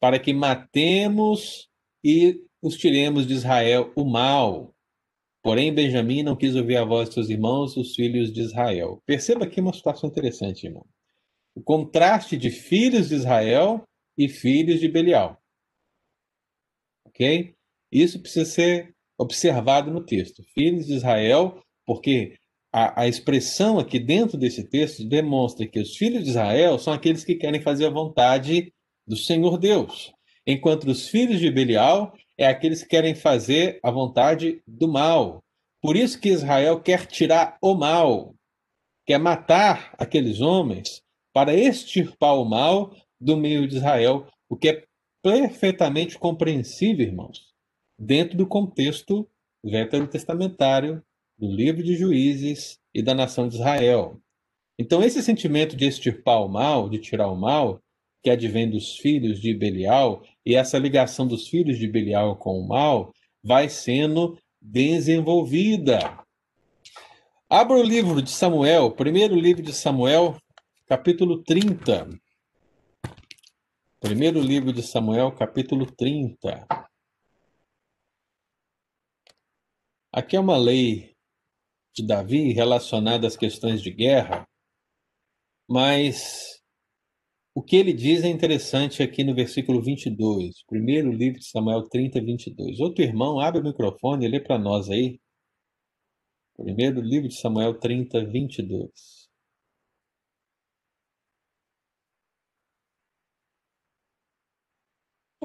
[0.00, 1.68] para que matemos
[2.02, 4.74] e os tiremos de Israel o mal.
[5.42, 9.02] Porém, Benjamim não quis ouvir a voz de seus irmãos, os filhos de Israel.
[9.04, 10.86] Perceba aqui uma situação interessante, irmão.
[11.54, 13.82] O contraste de filhos de Israel
[14.16, 15.38] e filhos de Belial.
[17.14, 17.54] Ok?
[17.92, 20.42] Isso precisa ser observado no texto.
[20.54, 22.34] Filhos de Israel, porque
[22.72, 27.24] a, a expressão aqui dentro desse texto demonstra que os filhos de Israel são aqueles
[27.24, 28.72] que querem fazer a vontade
[29.06, 30.12] do Senhor Deus,
[30.46, 35.42] enquanto os filhos de Belial é aqueles que querem fazer a vontade do mal.
[35.80, 38.34] Por isso que Israel quer tirar o mal,
[39.06, 44.84] quer matar aqueles homens para extirpar o mal do meio de Israel, o que é
[45.24, 47.46] perfeitamente compreensível, irmãos,
[47.98, 49.26] dentro do contexto
[49.64, 51.02] veterotestamentário
[51.38, 54.20] do livro de Juízes e da nação de Israel.
[54.78, 57.80] Então, esse sentimento de extirpar o mal, de tirar o mal,
[58.22, 62.68] que advém dos filhos de Belial, e essa ligação dos filhos de Belial com o
[62.68, 63.10] mal,
[63.42, 66.18] vai sendo desenvolvida.
[67.48, 70.36] Abra o livro de Samuel, primeiro livro de Samuel,
[70.86, 72.10] capítulo 30.
[74.04, 76.66] Primeiro livro de Samuel, capítulo 30.
[80.12, 81.16] Aqui é uma lei
[81.94, 84.46] de Davi relacionada às questões de guerra,
[85.66, 86.62] mas
[87.54, 92.20] o que ele diz é interessante aqui no versículo 22, primeiro livro de Samuel 30,
[92.20, 92.80] 22.
[92.80, 95.18] Outro irmão, abre o microfone e lê para nós aí.
[96.58, 99.23] Primeiro livro de Samuel 30, 22.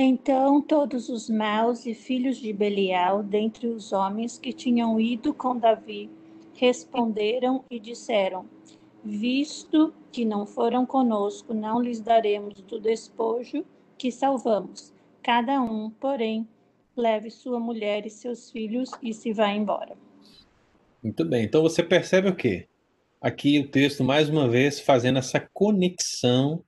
[0.02, 5.58] Então todos os maus e filhos de Belial, dentre os homens que tinham ido com
[5.58, 6.10] Davi,
[6.54, 8.46] responderam e disseram:
[9.04, 13.66] Visto que não foram conosco, não lhes daremos do despojo
[13.98, 14.94] que salvamos.
[15.22, 16.48] Cada um, porém,
[16.96, 19.98] leve sua mulher e seus filhos e se vá embora.
[21.04, 21.44] Muito bem.
[21.44, 22.70] Então você percebe o quê?
[23.20, 26.64] Aqui o texto, mais uma vez, fazendo essa conexão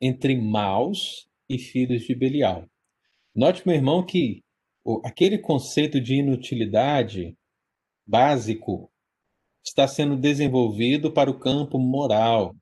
[0.00, 2.66] entre maus e filhos de Belial.
[3.34, 4.42] Note, meu irmão, que
[5.04, 7.36] aquele conceito de inutilidade
[8.06, 8.90] básico
[9.64, 12.54] está sendo desenvolvido para o campo moral,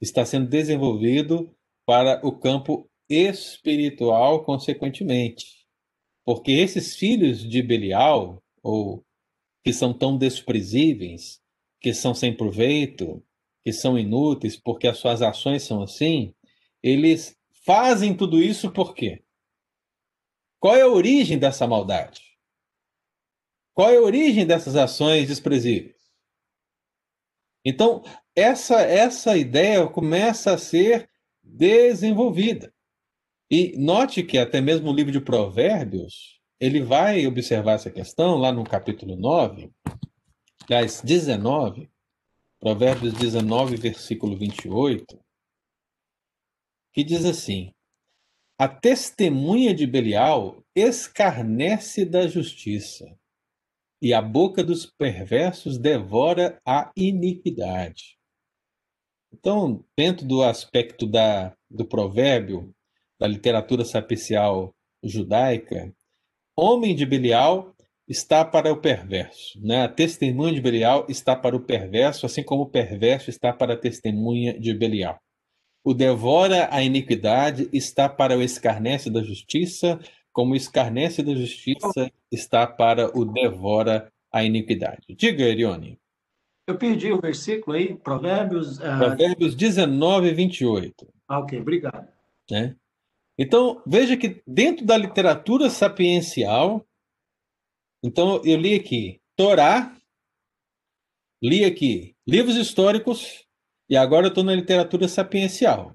[0.00, 1.54] está sendo desenvolvido
[1.84, 5.66] para o campo espiritual, consequentemente.
[6.24, 9.04] Porque esses filhos de Belial, ou
[9.64, 11.40] que são tão desprezíveis,
[11.80, 13.22] que são sem proveito,
[13.64, 16.34] que são inúteis, porque as suas ações são assim,
[16.82, 17.37] eles
[17.68, 19.22] fazem tudo isso por quê?
[20.58, 22.22] Qual é a origem dessa maldade?
[23.74, 25.94] Qual é a origem dessas ações desprezíveis?
[27.62, 28.02] Então,
[28.34, 31.10] essa, essa ideia começa a ser
[31.42, 32.72] desenvolvida.
[33.50, 38.50] E note que até mesmo o livro de Provérbios, ele vai observar essa questão lá
[38.50, 39.70] no capítulo 9,
[40.66, 41.90] aliás, 19,
[42.58, 45.27] Provérbios 19, versículo 28,
[46.98, 47.70] que diz assim:
[48.58, 53.06] A testemunha de Belial escarnece da justiça,
[54.02, 58.18] e a boca dos perversos devora a iniquidade.
[59.32, 62.74] Então, dentro do aspecto da, do provérbio,
[63.16, 65.94] da literatura sapicial judaica,
[66.56, 67.76] homem de Belial
[68.08, 69.64] está para o perverso.
[69.64, 69.84] Né?
[69.84, 73.78] A testemunha de Belial está para o perverso, assim como o perverso está para a
[73.78, 75.20] testemunha de Belial.
[75.88, 79.98] O devora a iniquidade está para o escarnece da justiça,
[80.30, 85.14] como escarnece da justiça está para o devora a iniquidade.
[85.16, 85.98] Diga, Erione.
[86.66, 88.78] Eu perdi o versículo aí, Provérbios.
[88.78, 88.98] Uh...
[88.98, 91.08] Provérbios 19, 28.
[91.26, 92.06] Ah, ok, obrigado.
[92.50, 92.76] Né?
[93.38, 96.86] Então, veja que dentro da literatura sapiencial,
[98.04, 99.96] então eu li aqui Torá,
[101.42, 103.47] li aqui livros históricos,
[103.88, 105.94] e agora eu estou na literatura sapiencial.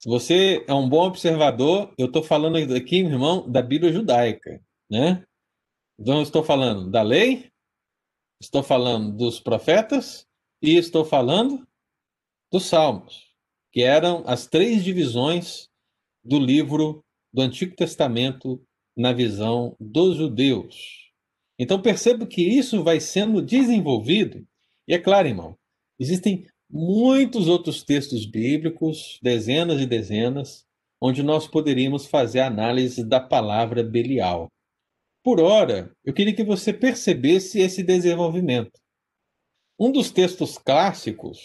[0.00, 4.62] Se você é um bom observador, eu estou falando aqui, meu irmão, da Bíblia judaica,
[4.88, 5.24] né?
[5.98, 7.50] Então, eu estou falando da lei,
[8.40, 10.24] estou falando dos profetas
[10.62, 11.66] e estou falando
[12.52, 13.34] dos salmos,
[13.72, 15.68] que eram as três divisões
[16.24, 18.62] do livro do Antigo Testamento
[18.96, 21.10] na visão dos judeus.
[21.58, 24.46] Então, percebo que isso vai sendo desenvolvido,
[24.86, 25.58] e é claro, irmão,
[25.98, 30.66] existem muitos outros textos bíblicos, dezenas e dezenas,
[31.00, 34.48] onde nós poderíamos fazer análise da palavra Belial.
[35.22, 38.78] Por ora, eu queria que você percebesse esse desenvolvimento.
[39.78, 41.38] Um dos textos clássicos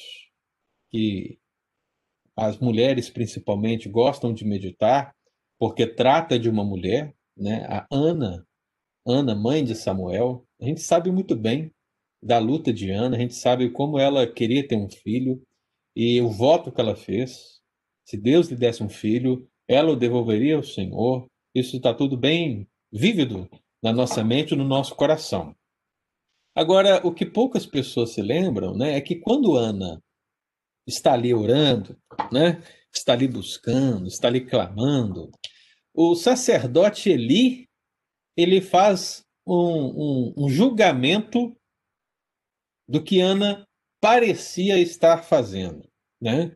[0.89, 1.37] que
[2.35, 5.15] as mulheres principalmente gostam de meditar,
[5.59, 7.65] porque trata de uma mulher, né?
[7.69, 8.45] A Ana,
[9.05, 11.72] Ana, mãe de Samuel, a gente sabe muito bem
[12.23, 15.41] da luta de Ana, a gente sabe como ela queria ter um filho
[15.95, 17.61] e o voto que ela fez.
[18.05, 21.27] Se Deus lhe desse um filho, ela o devolveria ao Senhor.
[21.53, 23.49] Isso está tudo bem vívido
[23.81, 25.55] na nossa mente no nosso coração.
[26.55, 30.01] Agora, o que poucas pessoas se lembram né, é que quando Ana
[30.87, 31.97] está ali orando,
[32.31, 32.61] né,
[32.93, 35.31] está ali buscando, está ali clamando,
[35.93, 37.67] o sacerdote Eli
[38.37, 41.55] ele faz um, um, um julgamento
[42.87, 43.67] do que Ana
[44.01, 45.87] parecia estar fazendo.
[46.21, 46.55] Né?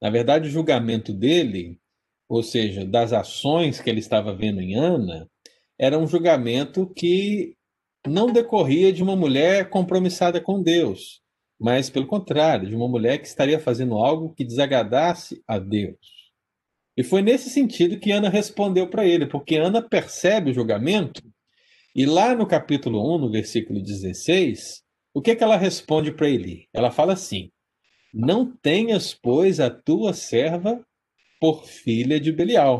[0.00, 1.78] Na verdade, o julgamento dele,
[2.28, 5.28] ou seja, das ações que ele estava vendo em Ana,
[5.78, 7.56] era um julgamento que
[8.06, 11.20] não decorria de uma mulher compromissada com Deus,
[11.58, 15.98] mas, pelo contrário, de uma mulher que estaria fazendo algo que desagradasse a Deus.
[16.96, 21.22] E foi nesse sentido que Ana respondeu para ele, porque Ana percebe o julgamento,
[21.94, 24.82] e lá no capítulo 1, no versículo 16,
[25.12, 26.68] o que, é que ela responde para ele?
[26.72, 27.50] Ela fala assim:
[28.12, 30.84] Não tenhas, pois, a tua serva
[31.40, 32.78] por filha de Belial.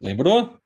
[0.00, 0.58] Lembrou?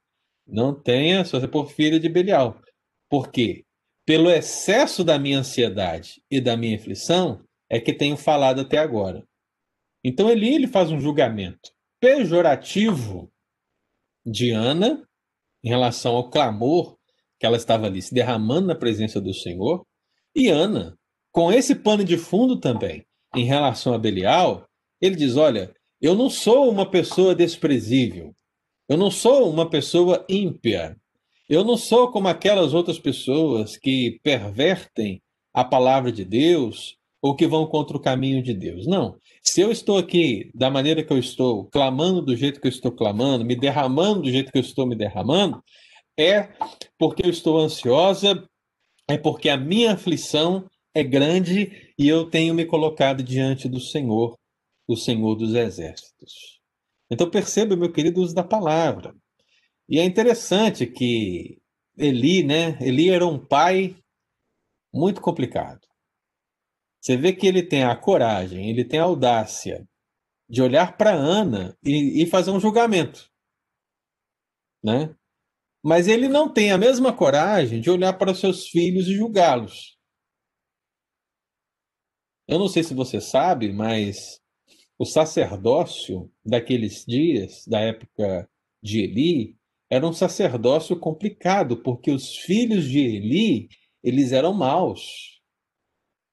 [0.47, 2.61] Não tenha sua por filha de Belial.
[3.09, 3.65] Por quê?
[4.05, 9.27] Pelo excesso da minha ansiedade e da minha aflição é que tenho falado até agora.
[10.03, 11.71] Então Eli ele faz um julgamento
[12.01, 13.31] pejorativo
[14.25, 15.07] de Ana
[15.63, 16.98] em relação ao clamor
[17.39, 19.85] que ela estava ali se derramando na presença do Senhor,
[20.35, 20.97] e Ana,
[21.33, 24.67] com esse pano de fundo também, em relação a Belial,
[25.01, 28.35] ele diz: Olha, eu não sou uma pessoa desprezível,
[28.89, 30.97] eu não sou uma pessoa ímpia.
[31.49, 35.23] Eu não sou como aquelas outras pessoas que pervertem
[35.55, 38.87] a palavra de Deus ou que vão contra o caminho de Deus.
[38.87, 39.17] Não.
[39.43, 42.93] Se eu estou aqui da maneira que eu estou, clamando do jeito que eu estou
[42.93, 45.63] clamando, me derramando do jeito que eu estou me derramando,
[46.19, 46.49] é
[46.99, 48.47] porque eu estou ansiosa,
[49.09, 54.37] é porque a minha aflição é grande e eu tenho me colocado diante do Senhor,
[54.87, 56.61] o Senhor dos Exércitos.
[57.11, 59.15] Então perceba, meu querido, uso da palavra.
[59.89, 61.59] E é interessante que
[61.97, 62.79] Eli, né?
[62.81, 63.97] Eli era um pai
[64.93, 65.81] muito complicado.
[67.01, 69.87] Você vê que ele tem a coragem, ele tem a audácia
[70.49, 73.31] de olhar para Ana e, e, fazer um julgamento,
[74.83, 75.15] né?
[75.89, 79.97] Mas ele não tem a mesma coragem de olhar para seus filhos e julgá-los.
[82.47, 84.39] Eu não sei se você sabe, mas
[84.99, 88.47] o sacerdócio daqueles dias, da época
[88.83, 89.57] de Eli,
[89.89, 93.71] era um sacerdócio complicado, porque os filhos de Eli,
[94.05, 95.41] eles eram maus.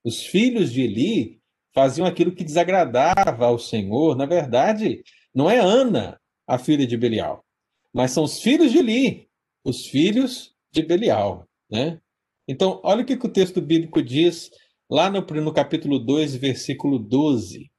[0.04, 1.42] Os filhos de Eli
[1.74, 4.18] faziam aquilo que desagradava ao Senhor.
[4.18, 5.02] Na verdade,
[5.34, 7.46] não é Ana, a filha de Belial,
[7.94, 9.25] mas são os filhos de Eli,
[9.66, 12.00] os filhos de Belial, né?
[12.48, 14.52] Então, olha o que, que o texto bíblico diz
[14.90, 17.72] lá no, no capítulo 2, versículo 12.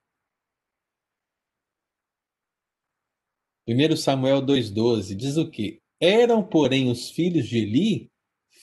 [3.68, 5.80] 1 Samuel 2,12 diz o quê?
[6.01, 8.11] Eram, porém, os filhos de Eli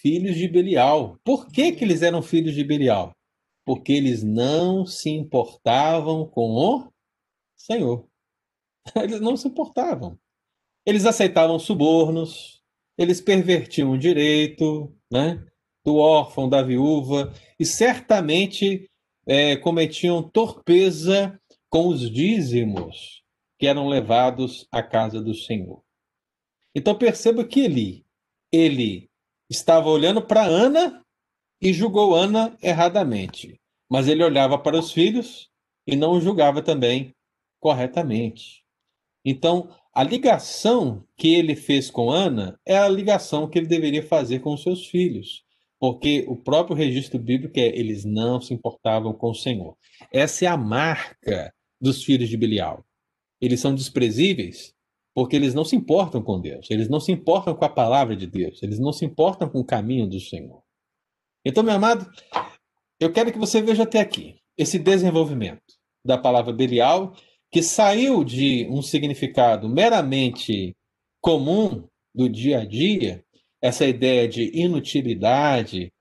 [0.03, 1.17] filhos de Belial.
[1.23, 3.15] Por que, que eles eram filhos de Belial?
[3.65, 6.91] Porque eles não se importavam com o
[7.55, 8.05] Senhor.
[9.01, 10.19] Eles não se importavam.
[10.85, 12.61] Eles aceitavam subornos,
[12.97, 15.43] eles pervertiam o direito né,
[15.83, 18.89] do órfão, da viúva, e certamente
[19.25, 21.39] é, cometiam torpeza
[21.69, 23.23] com os dízimos
[23.57, 25.81] que eram levados à casa do Senhor.
[26.75, 28.05] Então perceba que ele,
[28.51, 29.09] ele
[29.49, 31.03] estava olhando para Ana
[31.61, 35.49] e julgou Ana erradamente, mas ele olhava para os filhos
[35.87, 37.15] e não julgava também
[37.59, 38.63] corretamente.
[39.25, 44.39] Então, a ligação que ele fez com Ana é a ligação que ele deveria fazer
[44.39, 45.43] com os seus filhos,
[45.79, 49.77] porque o próprio registro bíblico é eles não se importavam com o Senhor.
[50.11, 52.83] Essa é a marca dos filhos de Belial
[53.43, 54.73] eles são desprezíveis
[55.13, 58.25] porque eles não se importam com Deus, eles não se importam com a palavra de
[58.25, 60.63] Deus, eles não se importam com o caminho do Senhor.
[61.45, 62.09] Então, meu amado,
[62.99, 65.61] eu quero que você veja até aqui esse desenvolvimento
[66.05, 67.13] da palavra Belial,
[67.53, 70.75] que saiu de um significado meramente
[71.21, 73.23] comum do dia a dia,
[73.61, 75.93] essa ideia de inutilidade,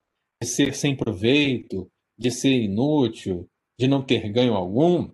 [0.43, 3.47] de ser sem proveito, de ser inútil,
[3.79, 5.11] de não ter ganho algum,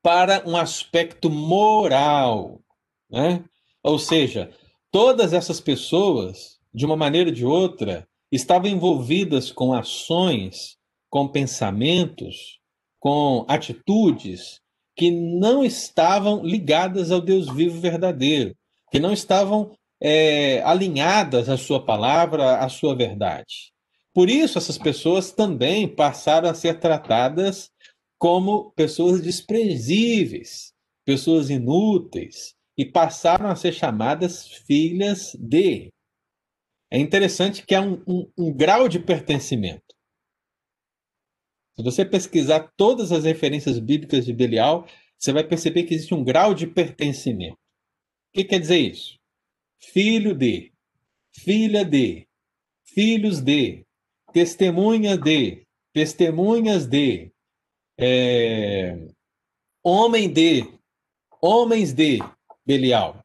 [0.00, 2.62] para um aspecto moral.
[3.10, 3.44] Né?
[3.82, 4.52] Ou seja,
[4.92, 10.76] todas essas pessoas, de uma maneira ou de outra, estavam envolvidas com ações,
[11.10, 12.60] com pensamentos,
[13.00, 14.62] com atitudes
[14.96, 18.54] que não estavam ligadas ao Deus vivo verdadeiro,
[18.90, 23.72] que não estavam é, alinhadas à sua palavra, à sua verdade.
[24.12, 27.70] Por isso, essas pessoas também passaram a ser tratadas
[28.18, 30.72] como pessoas desprezíveis,
[31.04, 35.92] pessoas inúteis, e passaram a ser chamadas filhas de.
[36.90, 39.93] É interessante que há um, um, um grau de pertencimento.
[41.76, 44.86] Se você pesquisar todas as referências bíblicas de Belial,
[45.18, 47.54] você vai perceber que existe um grau de pertencimento.
[47.54, 49.18] O que quer dizer isso?
[49.80, 50.72] Filho de,
[51.32, 52.28] filha de,
[52.84, 53.84] filhos de,
[54.32, 57.32] testemunha de, testemunhas de,
[57.98, 58.96] é,
[59.82, 60.68] homem de,
[61.42, 62.20] homens de
[62.64, 63.20] Belial.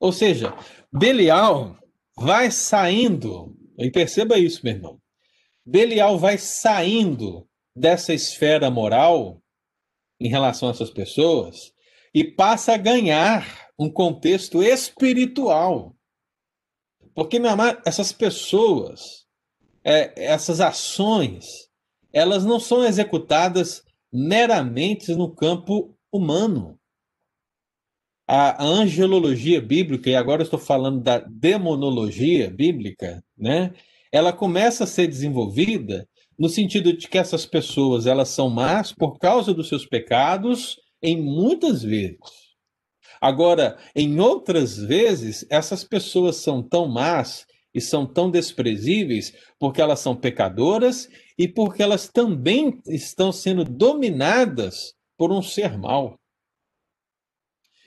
[0.00, 0.52] Ou seja,
[0.92, 1.78] Belial
[2.16, 5.00] vai saindo, e perceba isso, meu irmão.
[5.64, 9.42] Belial vai saindo dessa esfera moral
[10.20, 11.72] em relação a essas pessoas
[12.14, 15.96] e passa a ganhar um contexto espiritual.
[17.14, 19.26] Porque, meu amado, essas pessoas,
[19.84, 21.68] é, essas ações,
[22.12, 26.78] elas não são executadas meramente no campo humano.
[28.28, 33.74] A angelologia bíblica, e agora estou falando da demonologia bíblica, né?
[34.12, 36.06] ela começa a ser desenvolvida
[36.38, 41.20] no sentido de que essas pessoas elas são más por causa dos seus pecados, em
[41.20, 42.18] muitas vezes.
[43.20, 50.00] Agora, em outras vezes, essas pessoas são tão más e são tão desprezíveis porque elas
[50.00, 51.08] são pecadoras
[51.38, 56.18] e porque elas também estão sendo dominadas por um ser mau.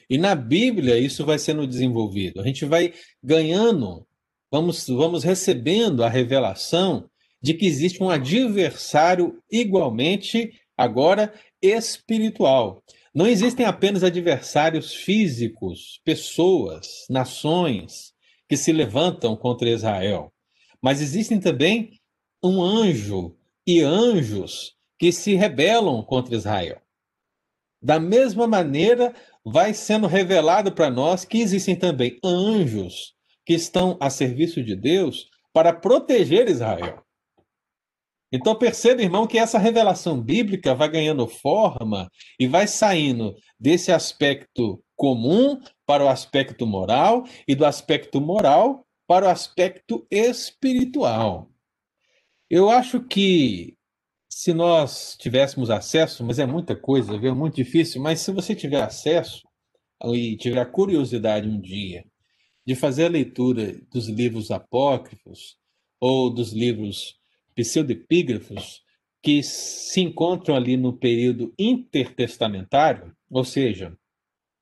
[0.10, 2.39] E na Bíblia isso vai sendo desenvolvido.
[2.39, 4.08] A gente vai ganhando,
[4.52, 7.10] vamos, vamos recebendo a revelação
[7.46, 11.32] de que existe um adversário igualmente agora
[11.62, 12.84] espiritual.
[13.14, 18.14] Não existem apenas adversários físicos, pessoas, nações
[18.50, 20.34] que se levantam contra Israel,
[20.82, 21.91] mas existem também
[22.43, 26.82] um anjo e anjos que se rebelam contra Israel.
[27.80, 29.14] Da mesma maneira,
[29.46, 33.14] vai sendo revelado para nós que existem também anjos
[33.46, 37.05] que estão a serviço de Deus para proteger Israel.
[38.32, 42.09] Então perceba, irmão, que essa revelação bíblica vai ganhando forma
[42.39, 49.28] e vai saindo desse aspecto comum para o aspecto moral e do aspecto moral para
[49.28, 51.49] o aspecto espiritual.
[52.49, 53.76] Eu acho que
[54.30, 58.82] se nós tivéssemos acesso, mas é muita coisa, é muito difícil, mas se você tiver
[58.82, 59.47] acesso
[60.13, 62.03] e tiver a curiosidade um dia
[62.65, 65.57] de fazer a leitura dos livros apócrifos
[65.99, 67.17] ou dos livros
[67.56, 68.84] pseudepígrafos
[69.24, 73.97] que se encontram ali no período intertestamentário, ou seja,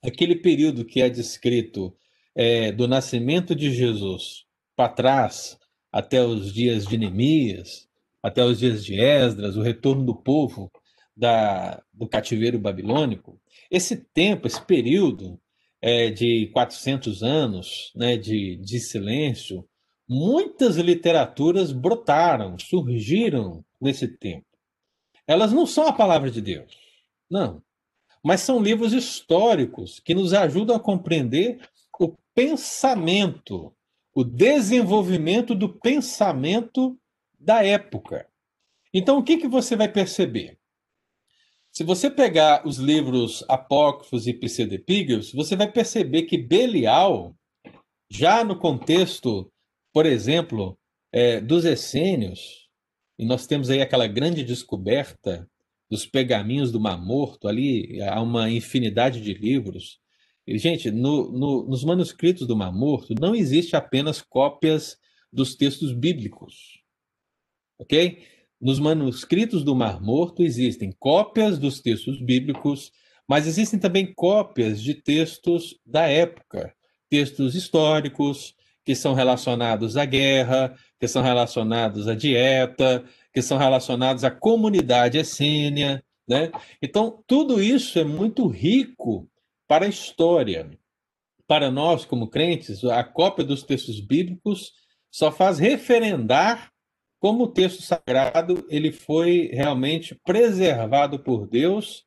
[0.01, 1.93] aquele período que é descrito
[2.35, 5.57] é, do nascimento de Jesus para trás
[5.91, 7.87] até os dias de Neemias,
[8.21, 10.71] até os dias de Esdras, o retorno do povo
[11.15, 13.39] da, do cativeiro babilônico,
[13.69, 15.39] esse tempo, esse período
[15.81, 19.67] é, de 400 anos né, de, de silêncio,
[20.07, 24.45] muitas literaturas brotaram, surgiram nesse tempo.
[25.25, 26.77] Elas não são a palavra de Deus,
[27.29, 27.61] não,
[28.23, 31.59] mas são livros históricos que nos ajudam a compreender
[31.99, 33.73] o pensamento,
[34.13, 36.97] o desenvolvimento do pensamento
[37.39, 38.27] da época.
[38.93, 40.57] Então, o que, que você vai perceber?
[41.71, 47.35] Se você pegar os livros apócrifos e pseudepígrafos, você vai perceber que Belial,
[48.09, 49.51] já no contexto,
[49.93, 50.77] por exemplo,
[51.11, 52.67] é, dos essênios,
[53.17, 55.47] e nós temos aí aquela grande descoberta
[55.89, 59.99] dos pergaminhos do Mar Morto, ali há uma infinidade de livros.
[60.45, 64.97] E, gente, no, no, nos manuscritos do Mar Morto não existe apenas cópias
[65.31, 66.83] dos textos bíblicos
[67.83, 68.23] ok?
[68.59, 72.91] Nos manuscritos do Mar Morto existem cópias dos textos bíblicos,
[73.27, 76.73] mas existem também cópias de textos da época,
[77.09, 78.55] textos históricos
[78.85, 83.03] que são relacionados à guerra, que são relacionados à dieta,
[83.33, 86.51] que são relacionados à comunidade essênia, né?
[86.81, 89.29] Então, tudo isso é muito rico
[89.67, 90.69] para a história.
[91.47, 94.71] Para nós, como crentes, a cópia dos textos bíblicos
[95.11, 96.71] só faz referendar
[97.19, 102.05] como o texto sagrado ele foi realmente preservado por Deus,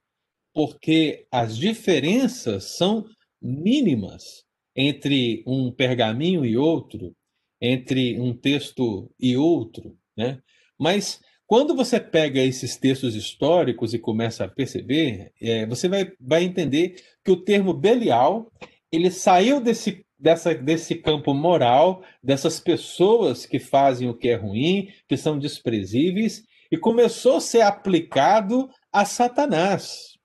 [0.53, 3.07] porque as diferenças são
[3.41, 4.46] mínimas
[4.77, 7.15] entre um pergaminho e outro,
[7.61, 10.41] entre um texto e outro, né?
[10.79, 16.43] Mas quando você pega esses textos históricos e começa a perceber, é, você vai, vai
[16.43, 18.51] entender que o termo Belial
[18.91, 24.89] ele saiu desse, dessa, desse campo moral, dessas pessoas que fazem o que é ruim,
[25.09, 30.16] que são desprezíveis, e começou a ser aplicado a Satanás.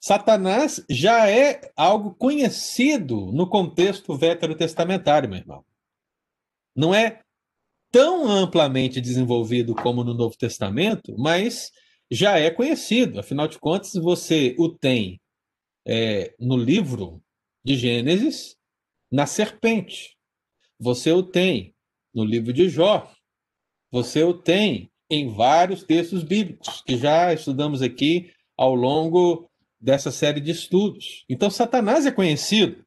[0.00, 5.64] Satanás já é algo conhecido no contexto veterotestamentário, meu irmão.
[6.74, 7.20] Não é
[7.90, 11.72] tão amplamente desenvolvido como no Novo Testamento, mas
[12.10, 13.18] já é conhecido.
[13.18, 15.20] Afinal de contas, você o tem
[15.86, 17.22] é, no livro
[17.64, 18.56] de Gênesis,
[19.10, 20.16] na serpente.
[20.78, 21.74] Você o tem
[22.14, 23.10] no livro de Jó.
[23.90, 29.50] Você o tem em vários textos bíblicos que já estudamos aqui ao longo
[29.80, 31.24] dessa série de estudos.
[31.28, 32.84] Então, Satanás é conhecido.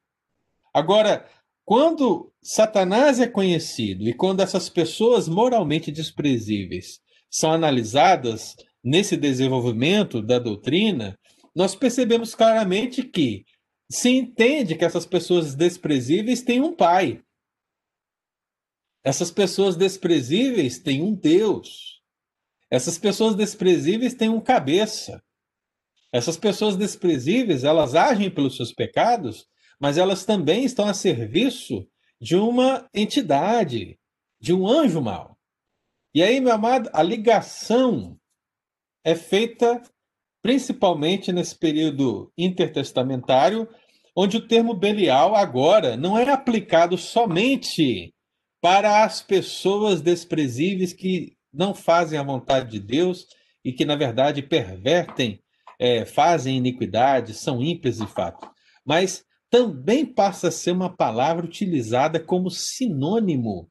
[0.74, 1.28] Agora,
[1.66, 10.39] quando Satanás é conhecido e quando essas pessoas moralmente desprezíveis são analisadas nesse desenvolvimento da
[10.39, 11.18] doutrina,
[11.56, 13.46] nós percebemos claramente que
[13.89, 17.22] se entende que essas pessoas desprezíveis têm um pai.
[19.04, 22.02] Essas pessoas desprezíveis têm um Deus.
[22.70, 25.22] Essas pessoas desprezíveis têm um cabeça.
[26.12, 29.47] Essas pessoas desprezíveis, elas agem pelos seus pecados,
[29.80, 31.88] mas elas também estão a serviço
[32.20, 33.97] de uma entidade,
[34.39, 35.38] de um anjo mau.
[36.14, 38.18] E aí, meu amado, a ligação
[39.03, 39.82] é feita
[40.41, 43.68] principalmente nesse período intertestamentário,
[44.16, 48.14] onde o termo Belial agora não é aplicado somente
[48.59, 53.28] para as pessoas desprezíveis que não fazem a vontade de Deus
[53.64, 55.41] e que, na verdade, pervertem,
[55.82, 58.48] é, fazem iniquidade, são ímpios de fato,
[58.86, 63.68] mas também passa a ser uma palavra utilizada como sinônimo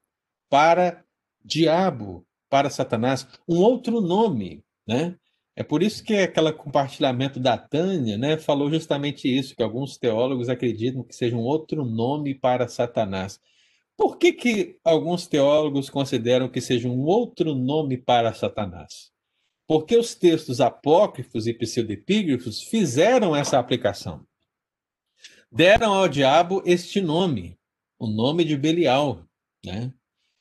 [0.51, 1.05] para
[1.45, 5.15] diabo, para Satanás, um outro nome, né?
[5.55, 10.49] É por isso que aquele compartilhamento da Tânia né, falou justamente isso, que alguns teólogos
[10.49, 13.39] acreditam que seja um outro nome para Satanás.
[13.97, 19.11] Por que, que alguns teólogos consideram que seja um outro nome para Satanás?
[19.71, 24.27] Porque os textos apócrifos e pseudepígrafos fizeram essa aplicação.
[25.49, 27.57] Deram ao diabo este nome,
[27.97, 29.25] o nome de Belial.
[29.64, 29.95] Né?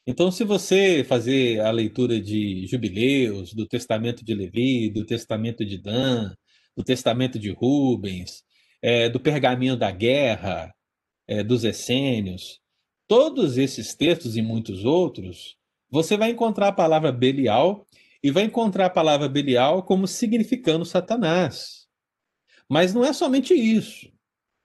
[0.08, 5.78] Então, se você fazer a leitura de Jubileus, do Testamento de Levi, do Testamento de
[5.78, 6.34] Dan,
[6.76, 8.44] do Testamento de Rubens,
[8.82, 10.74] é, do Pergaminho da Guerra,
[11.28, 12.60] é, dos Essênios,
[13.08, 15.56] todos esses textos e muitos outros,
[15.88, 17.86] você vai encontrar a palavra Belial
[18.24, 21.88] e vai encontrar a palavra Belial como significando Satanás.
[22.70, 24.12] Mas não é somente isso,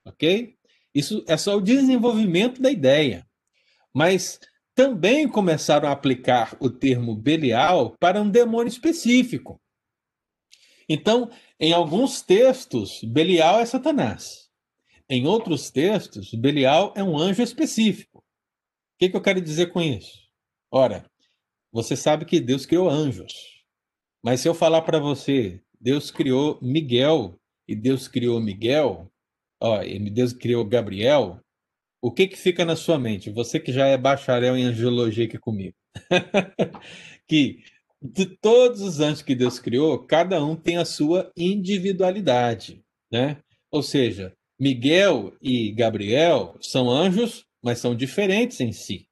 [0.05, 0.57] ok?
[0.95, 3.27] Isso é só o desenvolvimento da ideia.
[3.93, 4.39] Mas
[4.75, 9.61] também começaram a aplicar o termo Belial para um demônio específico.
[10.89, 14.51] Então, em alguns textos, Belial é Satanás.
[15.09, 18.19] Em outros textos, Belial é um anjo específico.
[18.19, 18.23] O
[18.99, 20.25] que, que eu quero dizer com isso?
[20.71, 21.09] Ora,
[21.75, 23.65] você sabe que Deus criou anjos.
[24.23, 29.11] Mas se eu falar para você, Deus criou Miguel e Deus criou Miguel,
[29.61, 29.81] ó,
[30.13, 31.41] Deus criou Gabriel,
[32.01, 33.29] o que, que fica na sua mente?
[33.29, 35.75] Você que já é bacharel em angiologia aqui comigo.
[37.27, 37.59] que
[38.01, 43.39] de todos os anjos que Deus criou, cada um tem a sua individualidade, né?
[43.69, 49.09] Ou seja, Miguel e Gabriel são anjos, mas são diferentes em si.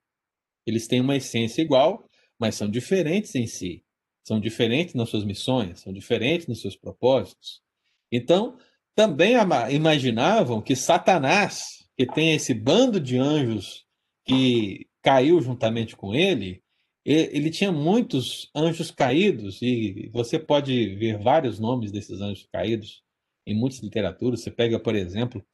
[0.65, 2.07] Eles têm uma essência igual,
[2.43, 3.85] mas são diferentes em si.
[4.27, 7.63] São diferentes nas suas missões, são diferentes nos seus propósitos.
[8.11, 8.59] Então,
[8.97, 9.35] também
[9.71, 13.87] imaginavam que Satanás que tem esse bando de anjos
[14.25, 16.61] que caiu juntamente com ele,
[17.05, 23.05] ele tinha muitos anjos caídos, e você pode ver vários nomes desses anjos caídos
[23.47, 24.41] em muitas literaturas.
[24.41, 25.45] Você pega, por exemplo,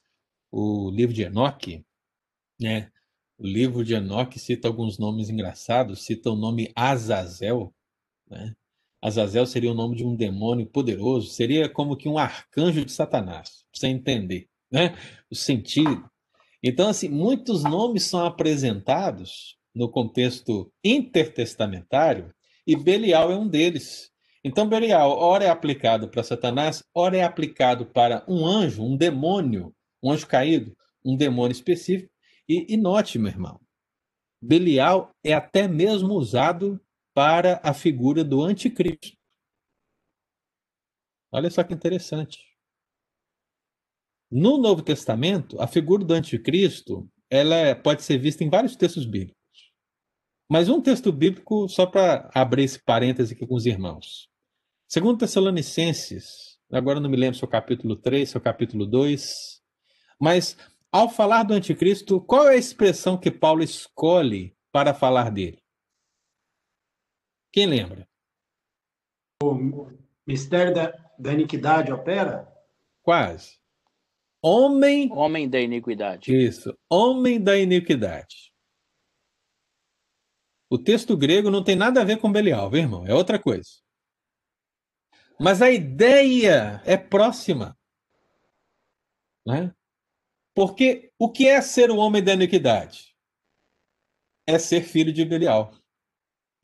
[0.50, 1.84] o livro de Enoque,
[2.58, 2.90] né?
[3.38, 7.72] O livro de Enoque cita alguns nomes engraçados, cita o nome Azazel,
[8.28, 8.52] né?
[9.00, 13.64] Azazel seria o nome de um demônio poderoso, seria como que um arcanjo de Satanás,
[13.70, 14.96] para você entender, né?
[15.30, 16.10] O sentido.
[16.60, 22.34] Então, assim, muitos nomes são apresentados no contexto intertestamentário
[22.66, 24.10] e Belial é um deles.
[24.42, 29.72] Então, Belial, ora é aplicado para Satanás, ora é aplicado para um anjo, um demônio,
[30.02, 32.12] um anjo caído, um demônio específico.
[32.48, 33.60] E, e note, meu irmão,
[34.40, 36.80] Belial é até mesmo usado
[37.14, 39.16] para a figura do anticristo.
[41.30, 42.38] Olha só que interessante.
[44.30, 49.04] No Novo Testamento, a figura do anticristo ela é, pode ser vista em vários textos
[49.04, 49.36] bíblicos.
[50.50, 54.28] Mas um texto bíblico, só para abrir esse parêntese aqui com os irmãos.
[54.88, 58.86] Segundo Tessalonicenses, agora não me lembro se é o capítulo 3, se é o capítulo
[58.86, 59.60] 2,
[60.18, 60.56] mas
[60.92, 65.62] ao falar do anticristo, qual é a expressão que Paulo escolhe para falar dele?
[67.52, 68.08] Quem lembra?
[69.42, 69.90] O
[70.26, 72.52] mistério da, da iniquidade opera?
[73.02, 73.58] Quase.
[74.42, 75.10] Homem.
[75.12, 76.34] Homem da iniquidade.
[76.34, 76.76] Isso.
[76.90, 78.52] Homem da iniquidade.
[80.70, 83.06] O texto grego não tem nada a ver com Belial, viu, irmão?
[83.06, 83.70] É outra coisa.
[85.40, 87.76] Mas a ideia é próxima.
[89.46, 89.74] Né?
[90.58, 93.14] Porque o que é ser o homem da iniquidade?
[94.44, 95.72] É ser filho de Belial.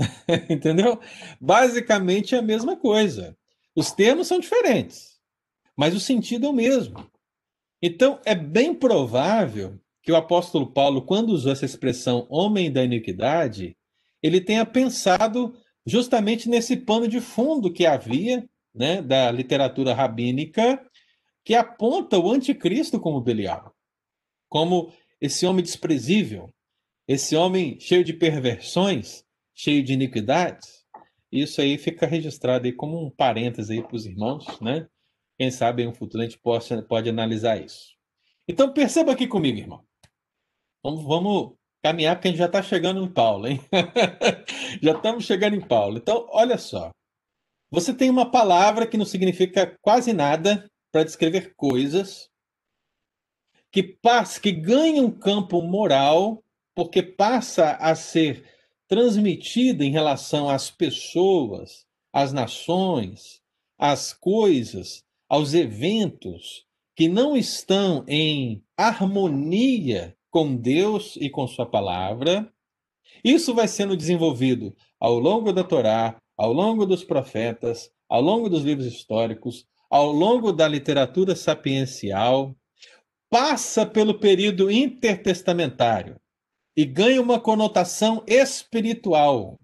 [0.51, 0.99] Entendeu?
[1.41, 3.39] Basicamente é a mesma coisa.
[3.73, 5.21] Os termos são diferentes,
[5.77, 7.09] mas o sentido é o mesmo.
[7.81, 13.77] Então, é bem provável que o apóstolo Paulo, quando usou essa expressão homem da iniquidade,
[14.21, 15.55] ele tenha pensado
[15.87, 20.85] justamente nesse pano de fundo que havia né, da literatura rabínica
[21.45, 23.74] que aponta o anticristo como Belial,
[24.55, 26.49] como esse homem desprezível,
[27.09, 30.87] esse homem cheio de perversões, cheio de iniquidades.
[31.33, 34.87] Isso aí fica registrado aí como um parêntese aí para os irmãos, né?
[35.37, 37.97] Quem sabe em um futuro a gente pode, pode analisar isso.
[38.47, 39.85] Então perceba aqui comigo, irmão.
[40.85, 43.59] Vamos, vamos caminhar porque a gente já está chegando em Paulo, hein?
[44.81, 45.97] já estamos chegando em Paulo.
[45.97, 46.91] Então, olha só.
[47.73, 52.33] Você tem uma palavra que não significa quase nada para descrever coisas
[53.75, 56.45] que passa, que ganha um campo moral
[56.77, 58.45] porque passa a ser
[58.87, 63.43] transmitida em relação às pessoas, às nações,
[63.77, 66.65] às coisas, aos eventos
[66.95, 72.49] que não estão em harmonia com Deus e com Sua palavra.
[73.25, 78.63] Isso vai sendo desenvolvido ao longo da Torá, ao longo dos profetas, ao longo dos
[78.63, 82.55] livros históricos, ao longo da literatura sapiencial,
[83.35, 86.21] passa pelo período intertestamentário
[86.77, 89.59] e ganha uma conotação espiritual.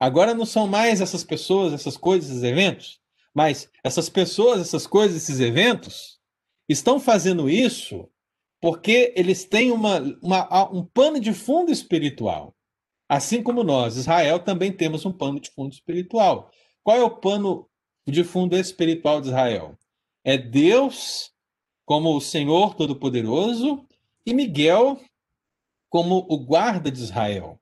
[0.00, 2.98] Agora não são mais essas pessoas, essas coisas, esses eventos,
[3.34, 6.18] mas essas pessoas, essas coisas, esses eventos
[6.66, 8.08] estão fazendo isso
[8.58, 12.56] porque eles têm uma, uma, um pano de fundo espiritual.
[13.06, 16.50] Assim como nós, Israel, também temos um pano de fundo espiritual.
[16.82, 17.68] Qual é o pano
[18.08, 19.76] de fundo espiritual de Israel?
[20.24, 21.31] É Deus
[21.84, 23.84] como o Senhor Todo-Poderoso
[24.24, 25.00] e Miguel
[25.88, 27.60] como o guarda de Israel.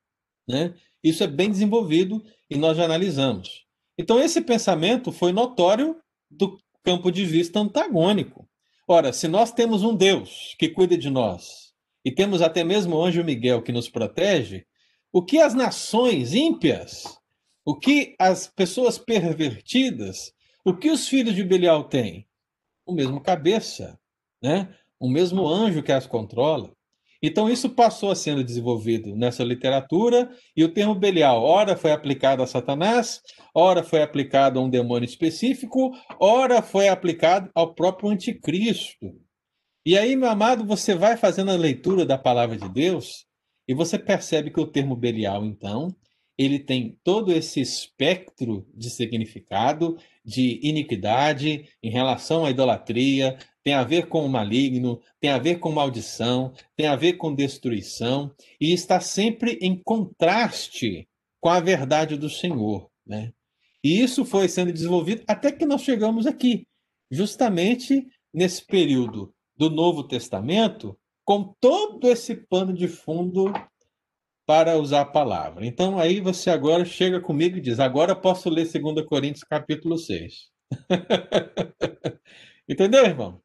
[0.48, 0.74] Né?
[1.02, 3.66] Isso é bem desenvolvido e nós já analisamos.
[3.98, 5.96] Então, esse pensamento foi notório
[6.30, 8.48] do campo de vista antagônico.
[8.88, 13.04] Ora, se nós temos um Deus que cuida de nós e temos até mesmo o
[13.04, 14.64] anjo Miguel que nos protege,
[15.12, 17.18] o que as nações ímpias,
[17.64, 20.32] o que as pessoas pervertidas,
[20.64, 22.26] o que os filhos de Belial têm?
[22.86, 23.99] O mesmo cabeça,
[24.42, 24.68] né?
[25.00, 26.70] o mesmo anjo que as controla.
[27.22, 32.42] Então, isso passou a sendo desenvolvido nessa literatura, e o termo Belial, ora foi aplicado
[32.42, 33.20] a Satanás,
[33.54, 39.14] ora foi aplicado a um demônio específico, ora foi aplicado ao próprio anticristo.
[39.84, 43.26] E aí, meu amado, você vai fazendo a leitura da palavra de Deus,
[43.68, 45.94] e você percebe que o termo Belial, então,
[46.38, 53.84] ele tem todo esse espectro de significado, de iniquidade em relação à idolatria, tem a
[53.84, 58.72] ver com o maligno, tem a ver com maldição, tem a ver com destruição, e
[58.72, 61.08] está sempre em contraste
[61.40, 62.90] com a verdade do Senhor.
[63.06, 63.32] Né?
[63.84, 66.66] E isso foi sendo desenvolvido até que nós chegamos aqui,
[67.10, 73.52] justamente nesse período do Novo Testamento, com todo esse pano de fundo
[74.46, 75.64] para usar a palavra.
[75.66, 80.50] Então aí você agora chega comigo e diz: agora posso ler 2 Coríntios capítulo 6.
[82.68, 83.40] Entendeu, irmão?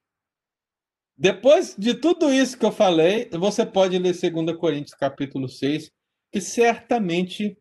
[1.18, 5.91] Depois de tudo isso que eu falei, você pode ler 2 Coríntios capítulo 6,
[6.32, 7.57] que certamente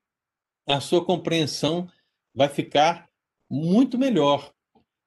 [0.67, 1.89] a sua compreensão
[2.35, 3.09] vai ficar
[3.49, 4.53] muito melhor.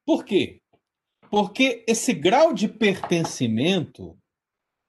[0.05, 0.61] Por quê?
[1.29, 4.17] Porque esse grau de pertencimento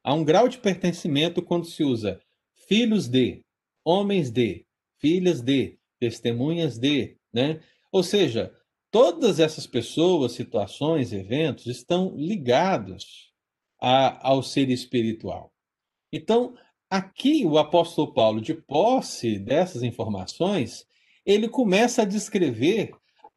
[0.08, 2.18] Há um grau de pertencimento quando se usa
[2.66, 3.42] filhos de,
[3.84, 4.64] homens de,
[4.98, 7.60] filhas de, testemunhas de, né?
[7.92, 8.50] Ou seja,
[8.90, 13.27] todas essas pessoas, situações, eventos estão ligados
[13.80, 15.52] a, ao ser espiritual.
[16.12, 16.54] Então,
[16.90, 20.86] aqui o apóstolo Paulo, de posse dessas informações,
[21.24, 22.90] ele começa a descrever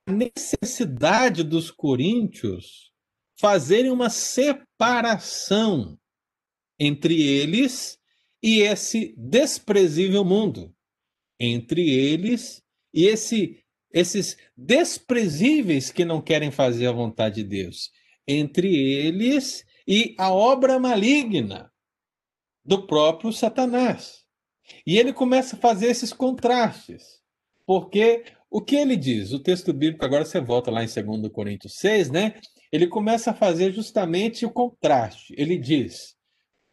[0.08, 2.92] a necessidade dos coríntios
[3.40, 5.98] fazerem uma separação
[6.80, 8.00] entre eles
[8.42, 10.74] e esse desprezível mundo.
[11.40, 12.62] entre eles
[12.94, 17.90] e esse, esses desprezíveis que não querem fazer a vontade de Deus,
[18.28, 21.70] entre eles e a obra maligna
[22.64, 24.26] do próprio Satanás.
[24.88, 27.22] E ele começa a fazer esses contrastes,
[27.66, 29.34] porque o que ele diz?
[29.34, 32.40] O texto bíblico, agora você volta lá em 2 Coríntios 6, né?
[32.72, 35.36] Ele começa a fazer justamente o contraste.
[35.38, 36.16] Ele diz: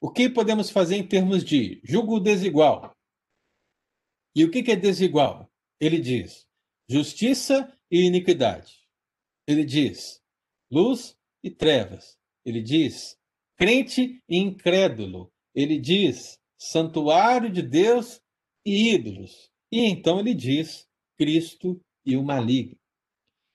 [0.01, 2.97] o que podemos fazer em termos de julgo desigual?
[4.33, 5.51] E o que é desigual?
[5.81, 6.47] Ele diz
[6.89, 8.79] justiça e iniquidade.
[9.45, 10.23] Ele diz
[10.71, 12.18] luz e trevas.
[12.49, 13.17] Ele diz
[13.57, 15.31] crente e incrédulo.
[15.55, 18.21] Ele diz santuário de Deus
[18.65, 19.51] e ídolos.
[19.71, 20.87] E então ele diz
[21.17, 22.77] Cristo e o maligno.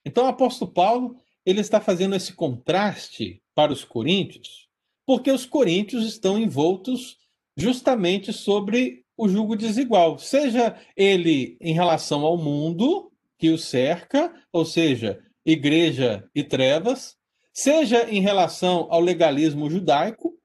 [0.05, 1.15] Então o apóstolo Paulo,
[1.45, 4.67] ele está fazendo esse contraste para os coríntios,
[5.05, 7.17] porque os coríntios estão envoltos
[7.55, 14.65] justamente sobre o jugo desigual, seja ele em relação ao mundo que o cerca, ou
[14.65, 17.15] seja, igreja e trevas,
[17.53, 20.35] seja em relação ao legalismo judaico,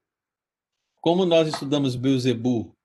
[1.01, 2.75] como nós estudamos Beuzebu,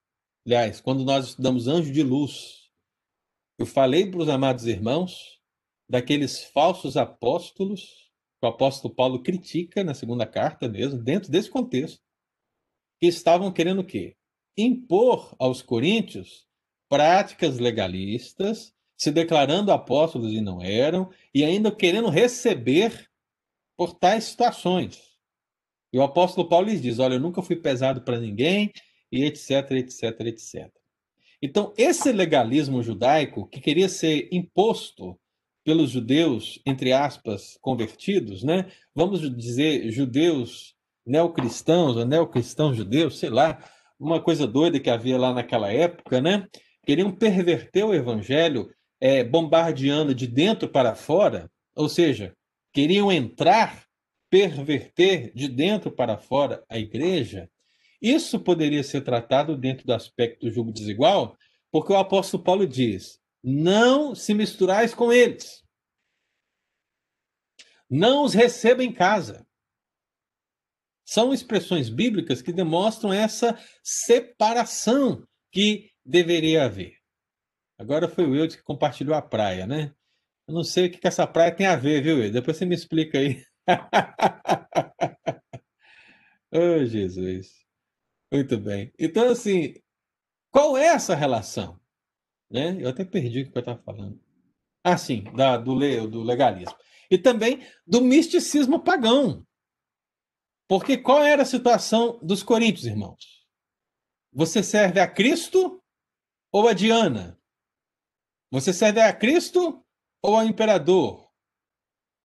[0.47, 2.71] aliás, quando nós estudamos anjo de luz,
[3.59, 5.41] eu falei para os amados irmãos
[5.89, 8.11] daqueles falsos apóstolos
[8.41, 12.01] que o apóstolo Paulo critica na segunda carta mesmo, dentro desse contexto,
[13.01, 14.17] que estavam querendo o quê?
[14.57, 16.47] Impor aos coríntios
[16.89, 23.11] práticas legalistas, se declarando apóstolos e não eram, e ainda querendo receber
[23.77, 25.01] por tais situações.
[25.93, 28.73] E o apóstolo Paulo lhes diz: Olha, eu nunca fui pesado para ninguém,
[29.11, 30.71] e etc, etc, etc.
[31.41, 35.19] Então, esse legalismo judaico, que queria ser imposto
[35.65, 38.67] pelos judeus, entre aspas, convertidos, né?
[38.95, 40.75] vamos dizer judeus
[41.07, 43.63] neocristãos ou neocristãos judeus, sei lá,
[43.99, 46.49] uma coisa doida que havia lá naquela época, né?
[46.85, 48.71] queriam perverter o evangelho,
[49.01, 52.35] é, bombardeando de dentro para fora, ou seja,
[52.75, 53.87] queriam entrar,
[54.29, 57.49] perverter de dentro para fora a igreja,
[58.03, 61.39] isso poderia ser tratado dentro do aspecto do julgo desigual,
[61.71, 65.63] porque o apóstolo Paulo diz: não se misturais com eles.
[67.89, 69.47] Não os receba em casa.
[71.07, 76.97] São expressões bíblicas que demonstram essa separação que deveria haver.
[77.79, 79.95] Agora foi o Eudes que compartilhou a praia, né?
[80.47, 82.31] Eu não sei o que, essa praia tem a ver, viu?
[82.31, 83.43] Depois você me explica aí.
[86.53, 87.65] oh, Jesus.
[88.33, 88.93] Muito bem.
[88.99, 89.75] Então, assim,
[90.51, 91.81] qual é essa relação?
[92.51, 92.77] Né?
[92.81, 94.21] Eu até perdi o que eu estava falando.
[94.83, 95.75] Ah, sim, da, do,
[96.09, 96.77] do legalismo.
[97.11, 99.47] E também do misticismo pagão.
[100.69, 103.45] Porque qual era a situação dos coríntios, irmãos?
[104.33, 105.83] Você serve a Cristo
[106.53, 107.39] ou a Diana?
[108.51, 109.84] Você serve a Cristo
[110.25, 111.29] ou ao imperador?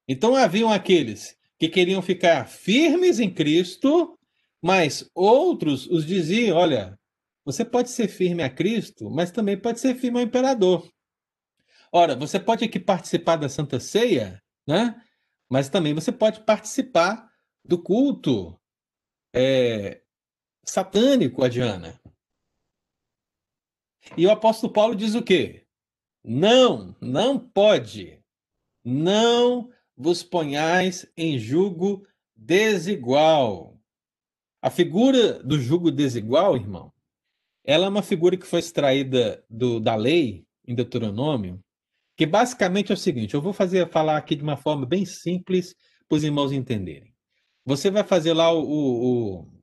[0.07, 4.17] Então haviam aqueles que queriam ficar firmes em Cristo,
[4.61, 6.97] mas outros os diziam: olha,
[7.43, 10.89] você pode ser firme a Cristo, mas também pode ser firme ao imperador.
[11.91, 14.95] Ora, você pode aqui participar da Santa Ceia, né?
[15.49, 17.29] Mas também você pode participar
[17.65, 18.57] do culto
[19.33, 20.01] é,
[20.63, 21.99] satânico Diana.
[24.15, 25.65] E o apóstolo Paulo diz o quê?
[26.23, 28.19] Não, não pode.
[28.83, 32.05] Não vos ponhais em jugo
[32.35, 33.77] desigual.
[34.61, 36.91] A figura do jugo desigual, irmão,
[37.63, 41.63] ela é uma figura que foi extraída do, da lei, em Deuteronômio,
[42.15, 45.75] que basicamente é o seguinte: eu vou fazer falar aqui de uma forma bem simples
[46.07, 47.13] para os irmãos entenderem.
[47.65, 49.59] Você vai fazer lá o, o, o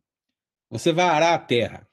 [0.69, 1.89] você vai arar a terra.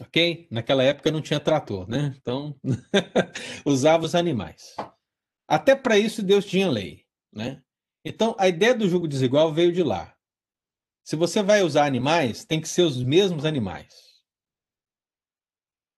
[0.00, 0.46] Ok?
[0.50, 2.14] Naquela época não tinha trator, né?
[2.20, 2.58] Então,
[3.64, 4.76] usava os animais.
[5.48, 7.62] Até para isso Deus tinha lei, né?
[8.04, 10.16] Então, a ideia do jugo desigual veio de lá.
[11.04, 14.22] Se você vai usar animais, tem que ser os mesmos animais.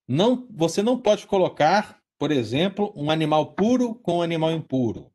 [0.07, 5.13] Não, você não pode colocar, por exemplo, um animal puro com um animal impuro.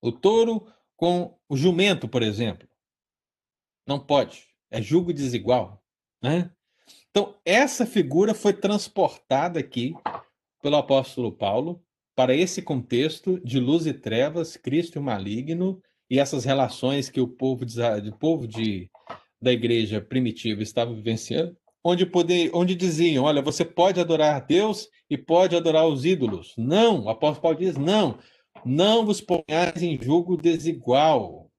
[0.00, 2.68] O touro com o jumento, por exemplo.
[3.86, 4.46] Não pode.
[4.70, 5.82] É julgo desigual.
[6.22, 6.54] Né?
[7.10, 9.94] Então, essa figura foi transportada aqui
[10.62, 11.82] pelo apóstolo Paulo
[12.14, 17.20] para esse contexto de luz e trevas, Cristo e o maligno, e essas relações que
[17.20, 18.90] o povo, de, o povo de,
[19.40, 24.88] da igreja primitiva estava vivenciando, onde, poder, onde diziam: olha, você pode adorar a Deus
[25.08, 26.54] e pode adorar os ídolos.
[26.58, 28.18] Não, o apóstolo Paulo diz: não,
[28.64, 31.50] não vos ponhais em julgo desigual.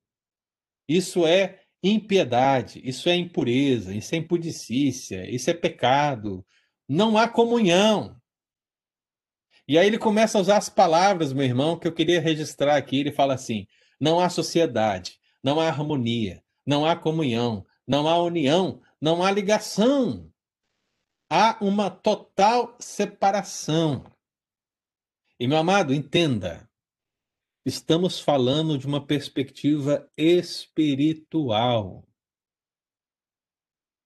[0.87, 6.45] Isso é impiedade, isso é impureza, isso é impudicícia, isso é pecado.
[6.87, 8.19] Não há comunhão.
[9.67, 12.99] E aí ele começa a usar as palavras, meu irmão, que eu queria registrar aqui.
[12.99, 13.65] Ele fala assim:
[13.99, 20.31] não há sociedade, não há harmonia, não há comunhão, não há união, não há ligação.
[21.29, 24.03] Há uma total separação.
[25.39, 26.69] E, meu amado, entenda,
[27.65, 32.07] estamos falando de uma perspectiva espiritual.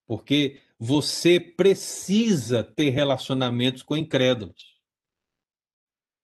[0.08, 4.80] Porque você precisa ter relacionamentos com incrédulos.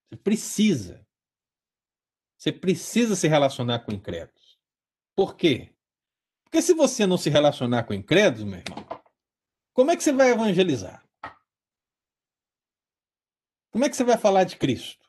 [0.10, 1.08] Você precisa.
[2.38, 4.60] Você precisa se relacionar com incrédulos.
[5.16, 5.74] Por quê?
[6.44, 8.86] Porque se você não se relacionar com incrédulos, meu irmão,
[9.74, 11.08] como é que você vai evangelizar?
[13.72, 15.01] Como é que você vai falar de Cristo?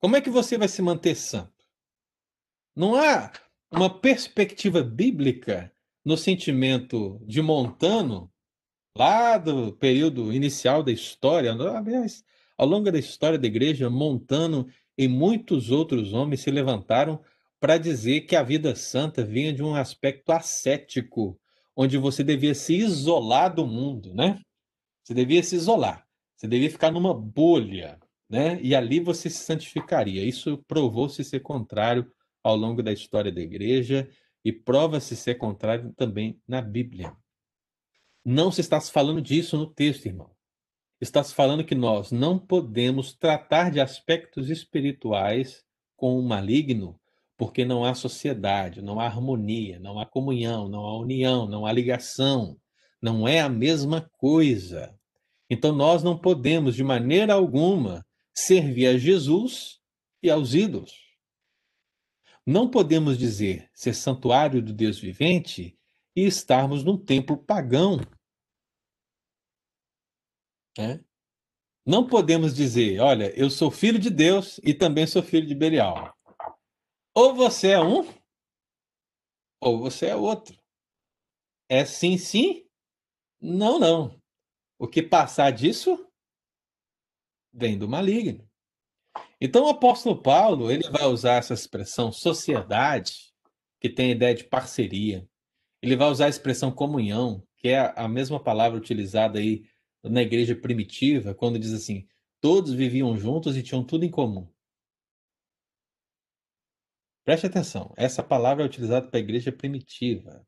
[0.00, 1.64] Como é que você vai se manter santo?
[2.74, 3.32] Não há
[3.68, 5.72] uma perspectiva bíblica
[6.04, 8.32] no sentimento de Montano,
[8.96, 12.24] lá do período inicial da história, aliás,
[12.56, 17.20] ao longo da história da igreja, Montano e muitos outros homens se levantaram
[17.58, 21.36] para dizer que a vida santa vinha de um aspecto ascético,
[21.74, 24.40] onde você devia se isolar do mundo, né?
[25.02, 27.98] Você devia se isolar, você devia ficar numa bolha,
[28.28, 28.60] né?
[28.62, 30.24] E ali você se santificaria.
[30.24, 32.10] Isso provou-se ser contrário
[32.42, 34.08] ao longo da história da igreja
[34.44, 37.14] e prova-se ser contrário também na Bíblia.
[38.24, 40.30] Não se está falando disso no texto, irmão.
[41.00, 45.64] Está se falando que nós não podemos tratar de aspectos espirituais
[45.96, 46.98] com o maligno
[47.38, 51.72] porque não há sociedade, não há harmonia, não há comunhão, não há união, não há
[51.72, 52.58] ligação.
[53.00, 54.92] Não é a mesma coisa.
[55.48, 58.04] Então nós não podemos, de maneira alguma,
[58.38, 59.80] servir a Jesus
[60.22, 60.92] e aos ídolos.
[62.46, 65.78] Não podemos dizer ser santuário do Deus vivente
[66.16, 67.98] e estarmos num templo pagão.
[70.78, 71.00] É?
[71.84, 76.16] Não podemos dizer, olha, eu sou filho de Deus e também sou filho de Belial.
[77.14, 78.06] Ou você é um,
[79.60, 80.56] ou você é outro.
[81.68, 82.66] É sim, sim,
[83.40, 84.20] não, não.
[84.78, 86.07] O que passar disso
[87.58, 88.48] vem do maligno.
[89.40, 93.32] Então o apóstolo Paulo, ele vai usar essa expressão sociedade,
[93.80, 95.28] que tem a ideia de parceria.
[95.80, 99.64] Ele vai usar a expressão comunhão, que é a mesma palavra utilizada aí
[100.02, 102.06] na igreja primitiva, quando diz assim:
[102.40, 104.48] todos viviam juntos e tinham tudo em comum.
[107.24, 110.46] Preste atenção, essa palavra é utilizada para a igreja primitiva.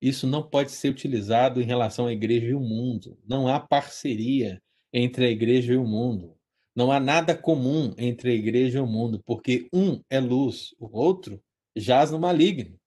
[0.00, 3.20] Isso não pode ser utilizado em relação à igreja e o mundo.
[3.24, 4.60] Não há parceria
[4.92, 6.36] entre a igreja e o mundo.
[6.74, 10.88] Não há nada comum entre a igreja e o mundo, porque um é luz, o
[10.96, 11.42] outro
[11.76, 12.78] jaz no maligno,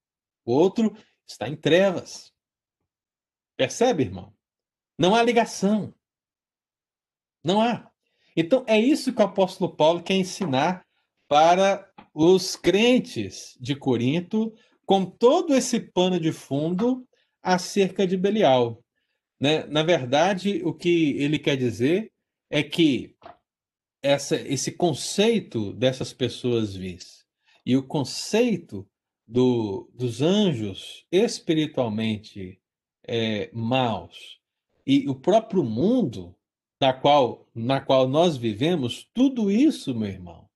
[0.44, 0.96] o outro
[1.28, 2.32] está em trevas.
[3.58, 4.34] Percebe, irmão?
[4.98, 5.94] Não há ligação.
[7.44, 7.92] Não há.
[8.36, 10.86] Então, é isso que o apóstolo Paulo quer ensinar
[11.28, 14.54] para os crentes de Corinto
[14.86, 17.08] com todo esse pano de fundo
[17.42, 18.84] acerca de Belial.
[19.40, 19.66] Né?
[19.66, 22.12] Na verdade, o que ele quer dizer
[22.50, 23.16] é que
[24.02, 27.26] essa, esse conceito dessas pessoas vis
[27.66, 28.88] e o conceito
[29.28, 32.62] do, dos anjos espiritualmente
[33.08, 34.40] é, maus
[34.86, 36.36] e o próprio mundo
[36.80, 40.48] na qual, na qual nós vivemos, tudo isso, meu irmão,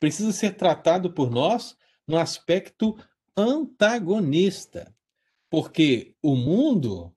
[0.00, 1.76] precisa ser tratado por nós
[2.06, 2.96] no aspecto
[3.36, 4.94] antagonista.
[5.48, 7.14] Porque o mundo,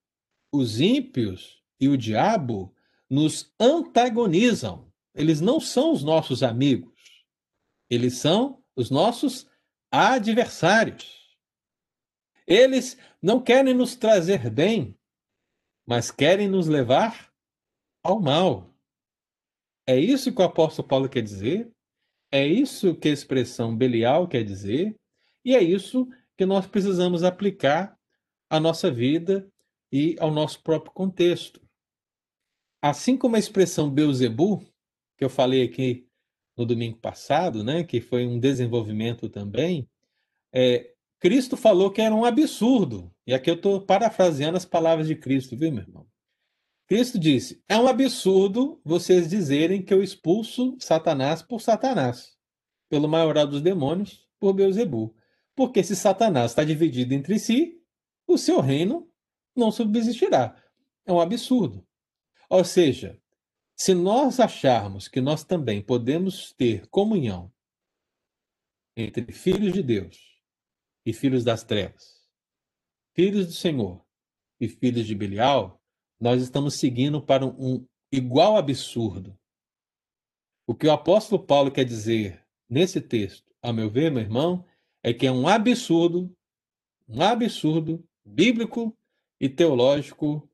[0.52, 2.76] os ímpios e o diabo
[3.10, 4.91] nos antagonizam.
[5.14, 6.93] Eles não são os nossos amigos.
[7.89, 9.47] Eles são os nossos
[9.91, 11.38] adversários.
[12.45, 14.97] Eles não querem nos trazer bem,
[15.86, 17.32] mas querem nos levar
[18.04, 18.74] ao mal.
[19.88, 21.72] É isso que o apóstolo Paulo quer dizer
[22.32, 24.95] é isso que a expressão Belial quer dizer,
[25.43, 27.97] e é isso que nós precisamos aplicar
[28.50, 29.52] à nossa vida
[29.92, 31.62] e ao nosso próprio contexto.
[32.82, 34.60] Assim como a expressão Beuzebu,
[35.18, 36.08] que eu falei aqui
[36.56, 39.90] no domingo passado, né, que foi um desenvolvimento também,
[40.54, 43.14] é, Cristo falou que era um absurdo.
[43.28, 46.08] E aqui eu estou parafraseando as palavras de Cristo, viu, meu irmão?
[46.88, 52.36] Cristo disse: é um absurdo vocês dizerem que eu expulso Satanás por Satanás,
[52.90, 55.14] pelo maioral dos demônios, por Beuzebu.
[55.56, 57.82] Porque se Satanás está dividido entre si,
[58.26, 59.09] o seu reino
[59.56, 60.56] não subsistirá.
[61.06, 61.86] É um absurdo.
[62.50, 63.20] Ou seja,
[63.76, 67.52] se nós acharmos que nós também podemos ter comunhão
[68.95, 70.18] entre filhos de Deus
[71.06, 72.28] e filhos das trevas,
[73.14, 74.06] filhos do Senhor
[74.60, 75.82] e filhos de Belial,
[76.20, 79.38] nós estamos seguindo para um igual absurdo.
[80.68, 84.66] O que o apóstolo Paulo quer dizer nesse texto, a meu ver, meu irmão,
[85.02, 86.36] é que é um absurdo,
[87.08, 88.95] um absurdo bíblico
[89.40, 90.50] e teológico,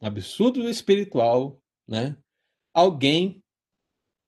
[0.00, 2.16] absurdo espiritual, né?
[2.72, 3.42] Alguém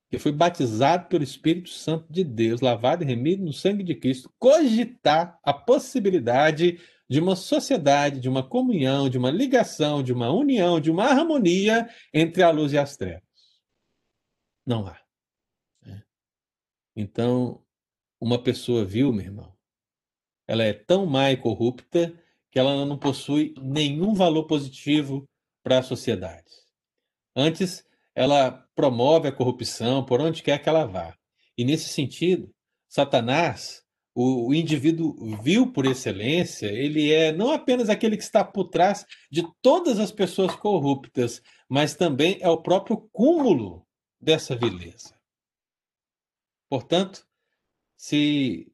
[0.09, 4.31] que foi batizado pelo Espírito Santo de Deus, lavado e remido no sangue de Cristo,
[4.39, 6.79] cogitar a possibilidade
[7.09, 11.89] de uma sociedade, de uma comunhão, de uma ligação, de uma união, de uma harmonia
[12.13, 13.23] entre a luz e as trevas.
[14.65, 14.99] Não há.
[15.85, 16.03] Né?
[16.95, 17.63] Então,
[18.19, 19.57] uma pessoa vil, meu irmão,
[20.47, 22.13] ela é tão má e corrupta
[22.51, 25.27] que ela não possui nenhum valor positivo
[25.63, 26.45] para a sociedade.
[27.35, 27.83] Antes,
[28.15, 31.15] ela promove a corrupção por onde quer que ela vá.
[31.57, 32.51] E nesse sentido,
[32.87, 33.83] Satanás,
[34.19, 39.47] o, indivíduo vil por excelência, ele é não apenas aquele que está por trás de
[39.61, 41.39] todas as pessoas corruptas,
[41.69, 43.85] mas também é o próprio cúmulo
[44.19, 45.15] dessa vileza.
[46.67, 47.27] Portanto,
[47.95, 48.71] se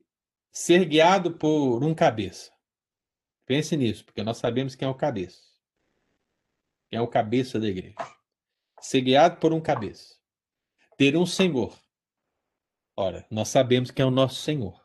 [0.50, 2.53] ser guiado por um cabeça,
[3.46, 5.42] pense nisso, porque nós sabemos quem é o cabeça.
[6.90, 7.96] Quem é o cabeça da igreja
[8.84, 10.16] ser guiado por um cabeça,
[10.98, 11.74] ter um Senhor.
[12.96, 14.80] Ora, nós sabemos que é o nosso Senhor.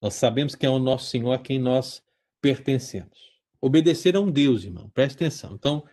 [0.00, 2.02] Nós sabemos que é o nosso Senhor a quem nós
[2.40, 3.18] pertencemos.
[3.60, 5.54] Obedecer a um Deus, irmão, preste atenção.
[5.54, 5.86] Então,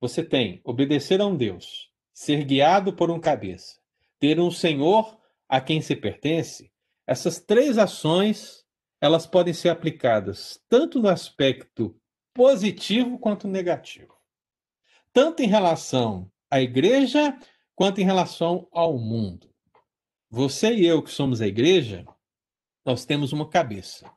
[0.00, 3.78] você tem obedecer a um Deus, ser guiado por um cabeça,
[4.18, 6.72] ter um Senhor a quem se pertence.
[7.06, 8.64] Essas três ações,
[9.06, 11.98] elas podem ser aplicadas tanto no aspecto
[12.34, 14.16] positivo quanto negativo
[15.16, 17.40] tanto em relação à igreja
[17.74, 19.50] quanto em relação ao mundo.
[20.28, 22.04] Você e eu, que somos a igreja,
[22.84, 24.12] nós temos uma cabeça,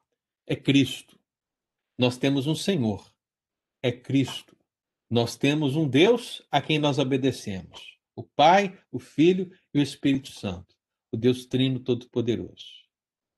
[0.45, 1.17] é Cristo.
[1.97, 3.09] Nós temos um Senhor,
[3.81, 4.57] é Cristo.
[5.09, 10.33] Nós temos um Deus a quem nós obedecemos: o Pai, o Filho e o Espírito
[10.33, 10.75] Santo,
[11.13, 12.67] o Deus Trino Todo-Poderoso.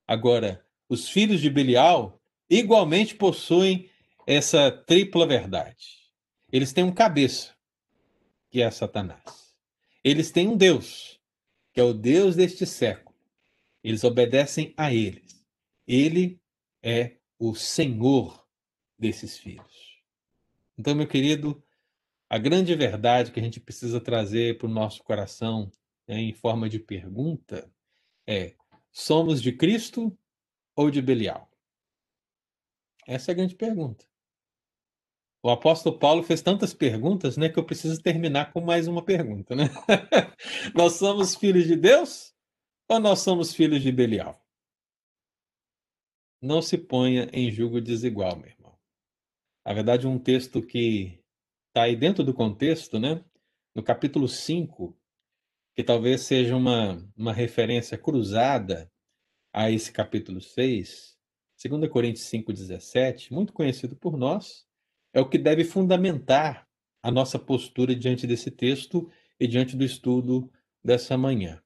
[0.08, 3.90] Agora, os filhos de Belial igualmente possuem
[4.28, 6.12] essa tripla verdade.
[6.52, 7.56] Eles têm um cabeça,
[8.50, 9.56] que é Satanás.
[10.04, 11.18] Eles têm um Deus,
[11.72, 13.16] que é o Deus deste século.
[13.82, 15.42] Eles obedecem a eles.
[15.88, 16.42] Ele
[16.84, 18.46] é o Senhor
[19.00, 19.98] desses filhos.
[20.78, 21.64] Então, meu querido,
[22.30, 25.72] a grande verdade que a gente precisa trazer para o nosso coração
[26.06, 27.72] né, em forma de pergunta
[28.28, 28.56] é:
[28.92, 30.18] somos de Cristo
[30.76, 31.50] ou de Belial?
[33.08, 34.06] Essa é a grande pergunta.
[35.44, 39.56] O apóstolo Paulo fez tantas perguntas, né, que eu preciso terminar com mais uma pergunta,
[39.56, 39.64] né?
[40.76, 42.36] nós somos filhos de Deus
[42.88, 44.40] ou nós somos filhos de Belial?
[46.40, 48.78] Não se ponha em julgo desigual, meu irmão.
[49.66, 51.24] Na verdade, um texto que
[51.70, 53.24] está aí dentro do contexto, né?
[53.74, 54.96] No capítulo 5,
[55.76, 58.91] que talvez seja uma, uma referência cruzada
[59.54, 61.18] a esse capítulo 6,
[61.64, 64.66] 2 Coríntios 5,17, muito conhecido por nós,
[65.14, 66.68] é o que deve fundamentar
[67.04, 70.52] a nossa postura diante desse texto e diante do estudo
[70.84, 71.62] dessa manhã.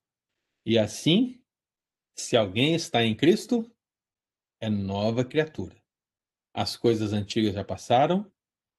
[0.65, 1.41] E assim,
[2.15, 3.69] se alguém está em Cristo,
[4.59, 5.75] é nova criatura.
[6.53, 8.31] As coisas antigas já passaram,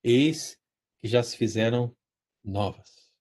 [0.03, 0.59] eis
[0.99, 1.95] que já se fizeram
[2.43, 3.13] novas.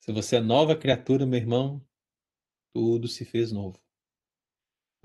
[0.00, 1.86] Se você é nova criatura, meu irmão,
[2.74, 3.80] tudo se fez novo.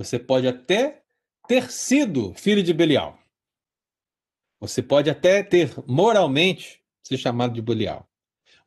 [0.03, 1.03] Você pode até
[1.47, 3.17] ter sido filho de Belial.
[4.59, 8.09] Você pode até ter moralmente se chamado de Belial.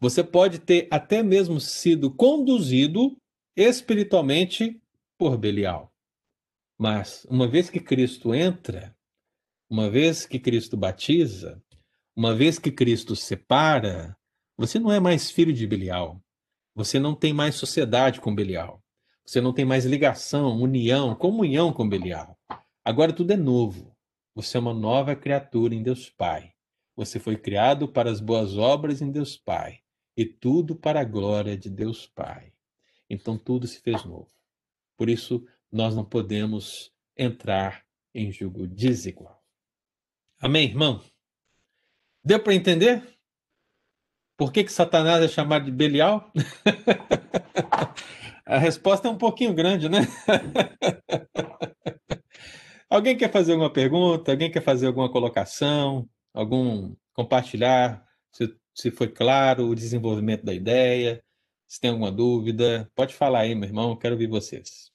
[0.01, 3.17] Você pode ter até mesmo sido conduzido
[3.57, 4.81] espiritualmente
[5.19, 5.93] por Belial.
[6.79, 8.95] Mas uma vez que Cristo entra,
[9.71, 11.63] uma vez que Cristo batiza,
[12.15, 14.17] uma vez que Cristo separa,
[14.57, 16.23] você não é mais filho de Belial.
[16.75, 18.83] Você não tem mais sociedade com Belial.
[19.27, 22.39] Você não tem mais ligação, união, comunhão com Belial.
[22.85, 23.93] Agora tudo é novo.
[24.37, 26.53] Você é uma nova criatura em Deus Pai.
[26.95, 29.81] Você foi criado para as boas obras em Deus Pai.
[30.17, 32.53] E tudo para a glória de Deus Pai.
[33.11, 34.31] Então tudo se fez novo.
[34.97, 37.85] Por isso, nós não podemos entrar
[38.15, 39.43] em julgo desigual.
[40.39, 41.03] Amém, irmão?
[42.25, 43.03] Deu para entender?
[44.37, 46.31] Por que, que Satanás é chamado de Belial?
[48.47, 50.01] a resposta é um pouquinho grande, né?
[52.89, 54.31] Alguém quer fazer alguma pergunta?
[54.31, 56.09] Alguém quer fazer alguma colocação?
[56.33, 58.07] Algum compartilhar?
[58.33, 61.23] Se, se foi claro o desenvolvimento da ideia?
[61.67, 62.91] Se tem alguma dúvida?
[62.95, 63.97] Pode falar aí, meu irmão.
[63.97, 64.93] Quero ouvir vocês.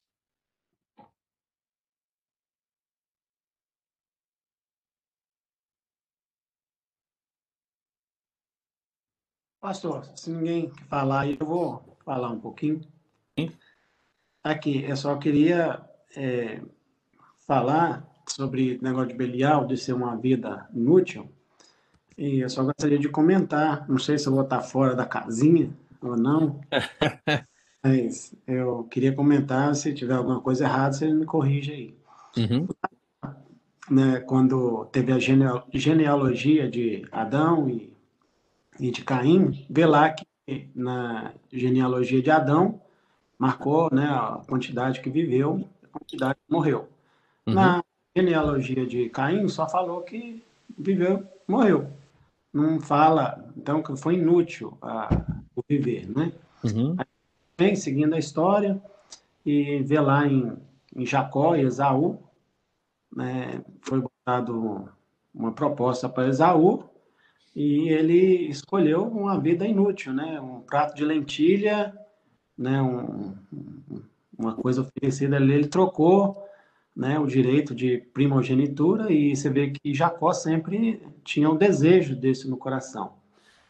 [9.60, 12.82] Pastor, se ninguém falar, eu vou falar um pouquinho.
[14.44, 15.80] Aqui, eu só queria
[16.16, 16.62] é,
[17.46, 21.30] falar sobre o negócio de Belial, de ser uma vida inútil.
[22.18, 25.70] E eu só gostaria de comentar, não sei se eu vou estar fora da casinha
[26.02, 26.60] ou não,
[27.84, 31.96] mas eu queria comentar, se tiver alguma coisa errada, você me corrige aí.
[32.38, 32.68] Uhum.
[33.90, 35.20] Né, quando teve a
[35.74, 37.94] genealogia de Adão e,
[38.80, 40.26] e de Caim, vê lá que
[40.74, 42.82] na genealogia de Adão
[43.42, 46.88] marcou né, a quantidade que viveu, a quantidade que morreu.
[47.48, 47.56] Uhum.
[47.56, 47.84] Na
[48.16, 50.44] genealogia de Caim só falou que
[50.78, 51.90] viveu, morreu.
[52.54, 55.10] Não fala, então, que foi inútil a,
[55.56, 56.32] o viver, né?
[56.64, 56.96] Uhum.
[57.00, 57.06] Aí,
[57.58, 58.80] vem seguindo a história
[59.44, 60.56] e vê lá em,
[60.96, 62.20] em Jacó e Esaú,
[63.12, 64.88] né, foi botado
[65.34, 66.84] uma proposta para Esaú
[67.56, 70.40] e ele escolheu uma vida inútil, né?
[70.40, 71.98] Um prato de lentilha,
[72.62, 72.82] né?
[72.82, 73.34] Um,
[74.38, 76.44] uma coisa oferecida ali, ele trocou
[76.96, 82.16] né, o direito de primogenitura e você vê que Jacó sempre tinha o um desejo
[82.16, 83.14] desse no coração.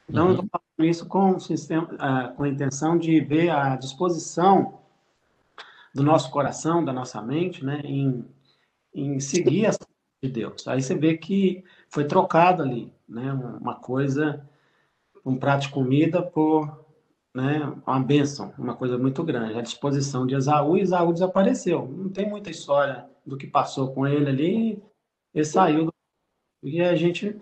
[0.09, 0.31] Então, uhum.
[0.31, 4.79] eu estou falando isso com, sistema, uh, com a intenção de ver a disposição
[5.93, 8.25] do nosso coração, da nossa mente, né, em,
[8.93, 9.77] em seguir as
[10.23, 10.67] de Deus.
[10.67, 14.47] Aí você vê que foi trocado ali, né, uma coisa,
[15.25, 16.80] um prato de comida por
[17.33, 19.57] né, uma bênção, uma coisa muito grande.
[19.57, 21.87] A disposição de Esaú, e Esaú desapareceu.
[21.87, 24.83] Não tem muita história do que passou com ele ali,
[25.33, 25.85] ele saiu.
[25.85, 25.93] Do...
[26.63, 27.39] E a gente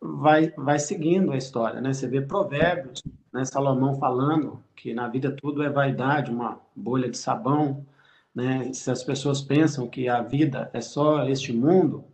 [0.00, 1.92] vai, vai seguindo a história, né?
[1.92, 3.02] Você vê provérbios,
[3.32, 3.44] né?
[3.44, 7.86] Salomão falando que na vida tudo é vaidade, uma bolha de sabão,
[8.34, 8.72] né?
[8.72, 12.04] Se as pessoas pensam que a vida é só este mundo,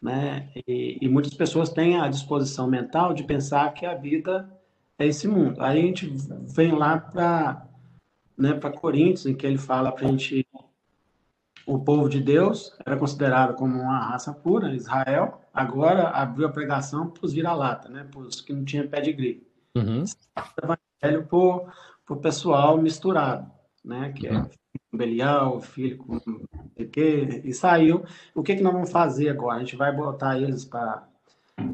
[0.00, 0.50] né?
[0.66, 4.50] E, e muitas pessoas têm a disposição mental de pensar que a vida
[4.98, 5.62] é esse mundo.
[5.62, 6.14] Aí a gente
[6.54, 7.66] vem lá para
[8.36, 10.46] né, para Coríntios, em que ele fala para a gente
[11.66, 17.10] o povo de Deus era considerado como uma raça pura, Israel, agora abriu a pregação
[17.10, 19.44] para os vira-lata, né, para os que não tinham pedigree.
[19.74, 20.04] Uhum.
[20.62, 23.50] Evangelho para o pessoal misturado,
[23.84, 24.44] né, que é uhum.
[24.44, 26.20] é Belial, filho com
[26.92, 28.04] que e saiu.
[28.34, 29.56] O que, que nós vamos fazer agora?
[29.56, 31.06] A gente vai botar eles para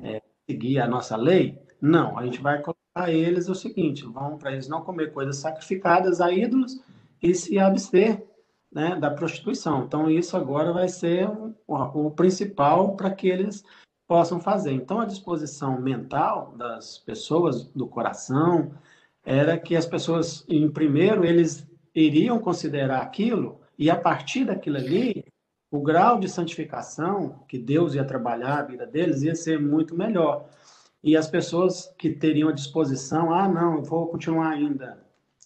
[0.02, 1.60] é, seguir a nossa lei?
[1.80, 6.20] Não, a gente vai colocar eles o seguinte: vão para eles não comer coisas sacrificadas
[6.20, 6.81] a ídolos
[7.23, 8.23] e se abster
[8.70, 9.85] né, da prostituição.
[9.85, 13.64] Então, isso agora vai ser o, o principal para que eles
[14.06, 14.73] possam fazer.
[14.73, 18.73] Então, a disposição mental das pessoas, do coração,
[19.24, 25.24] era que as pessoas, em primeiro, eles iriam considerar aquilo, e a partir daquilo ali,
[25.70, 30.47] o grau de santificação que Deus ia trabalhar a vida deles ia ser muito melhor.
[31.02, 35.02] E as pessoas que teriam a disposição, ah, não, eu vou continuar ainda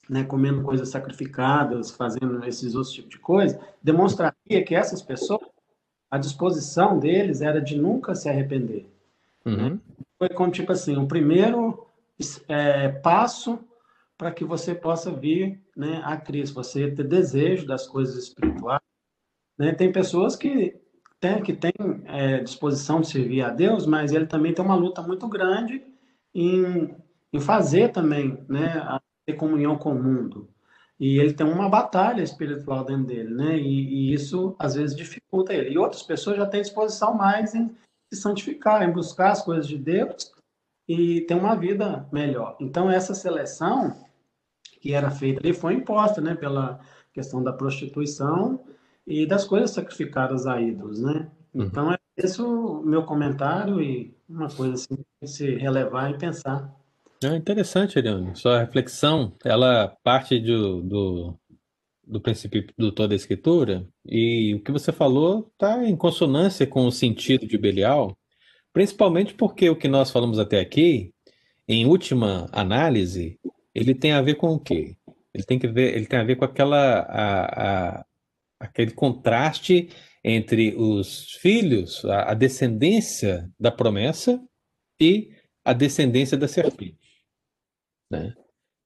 [0.09, 5.41] né, comendo coisas sacrificadas, fazendo esses outros tipos de coisa, demonstraria que essas pessoas,
[6.11, 8.87] a disposição deles era de nunca se arrepender.
[9.45, 9.81] Uhum.
[10.19, 11.87] Foi como, tipo assim, o primeiro
[12.49, 13.59] é, passo
[14.17, 18.81] para que você possa vir né, a Cristo, você ter desejo das coisas espirituais.
[19.59, 19.75] Né?
[19.75, 20.77] Tem pessoas que
[21.27, 21.73] têm que tem,
[22.07, 25.83] é, disposição de servir a Deus, mas ele também tem uma luta muito grande
[26.35, 26.95] em,
[27.33, 30.49] em fazer também né, ter comunhão com o mundo.
[30.99, 33.59] E ele tem uma batalha espiritual dentro dele, né?
[33.59, 35.71] E, e, isso às vezes dificulta ele.
[35.71, 37.69] E outras pessoas já têm disposição mais em
[38.11, 40.33] se santificar, em buscar as coisas de Deus
[40.89, 42.57] e ter uma vida melhor.
[42.59, 43.95] Então essa seleção
[44.81, 46.35] que era feita ali foi imposta, né?
[46.35, 46.81] Pela
[47.13, 48.65] questão da prostituição
[49.07, 51.31] e das coisas sacrificadas a ídolos, né?
[51.55, 51.65] Uhum.
[51.65, 56.75] Então é esse o meu comentário e uma coisa assim se relevar e pensar.
[57.23, 58.37] É interessante, Ariane.
[58.37, 61.35] Sua reflexão, ela parte do, do,
[62.07, 66.87] do princípio do toda a escritura, e o que você falou está em consonância com
[66.87, 68.17] o sentido de Belial,
[68.73, 71.13] principalmente porque o que nós falamos até aqui,
[71.67, 73.39] em última análise,
[73.75, 74.97] ele tem a ver com o quê?
[75.33, 78.07] Ele tem que ver, ele tem a ver com aquela a, a,
[78.59, 79.91] aquele contraste
[80.25, 84.43] entre os filhos, a, a descendência da promessa
[85.01, 85.31] e
[85.65, 87.23] a descendência da serpente.
[88.11, 88.35] Né?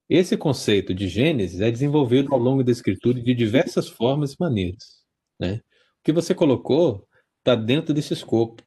[0.09, 5.05] Esse conceito de Gênesis é desenvolvido ao longo da escritura de diversas formas e maneiras.
[5.39, 5.55] Né?
[5.55, 7.07] O que você colocou
[7.39, 8.63] está dentro desse escopo.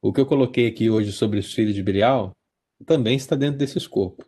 [0.00, 2.36] O que eu coloquei aqui hoje sobre os filhos de Belial
[2.84, 4.24] também está dentro desse escopo.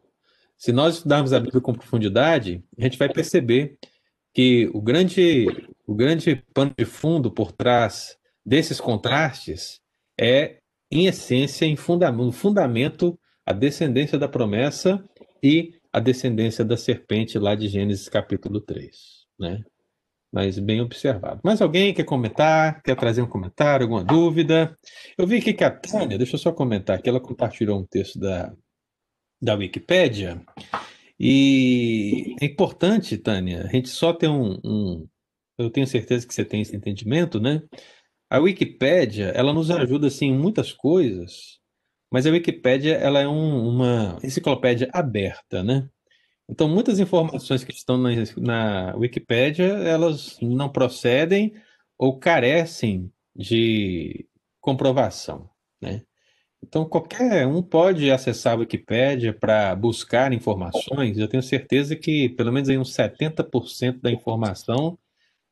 [0.56, 3.78] Se nós estudarmos a Bíblia com profundidade, a gente vai perceber
[4.38, 5.46] que o grande,
[5.84, 8.16] o grande pano de fundo por trás
[8.46, 9.80] desses contrastes
[10.16, 10.58] é,
[10.92, 15.04] em essência, em fundamento, fundamento a descendência da promessa
[15.42, 18.94] e a descendência da serpente lá de Gênesis capítulo 3,
[19.40, 19.60] né?
[20.32, 21.40] Mas bem observado.
[21.42, 22.80] Mais alguém quer comentar?
[22.82, 24.72] Quer trazer um comentário, alguma dúvida?
[25.18, 28.20] Eu vi aqui que a Tânia, deixa eu só comentar que ela compartilhou um texto
[28.20, 28.54] da,
[29.42, 30.40] da Wikipédia.
[31.20, 35.08] E é importante, Tânia, a gente só ter um, um,
[35.58, 37.62] Eu tenho certeza que você tem esse entendimento, né?
[38.30, 41.58] A Wikipédia, ela nos ajuda, assim, em muitas coisas,
[42.12, 45.88] mas a Wikipédia, ela é um, uma enciclopédia aberta, né?
[46.48, 51.54] Então, muitas informações que estão na, na Wikipédia, elas não procedem
[51.98, 54.26] ou carecem de
[54.60, 55.50] comprovação,
[55.80, 56.02] né?
[56.62, 61.16] Então, qualquer um pode acessar a Wikipédia para buscar informações.
[61.18, 64.98] Eu tenho certeza que pelo menos aí uns 70% da informação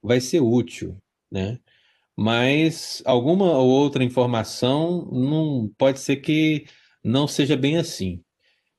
[0.03, 0.97] vai ser útil,
[1.31, 1.59] né?
[2.17, 6.67] Mas alguma ou outra informação não pode ser que
[7.05, 8.23] não seja bem assim.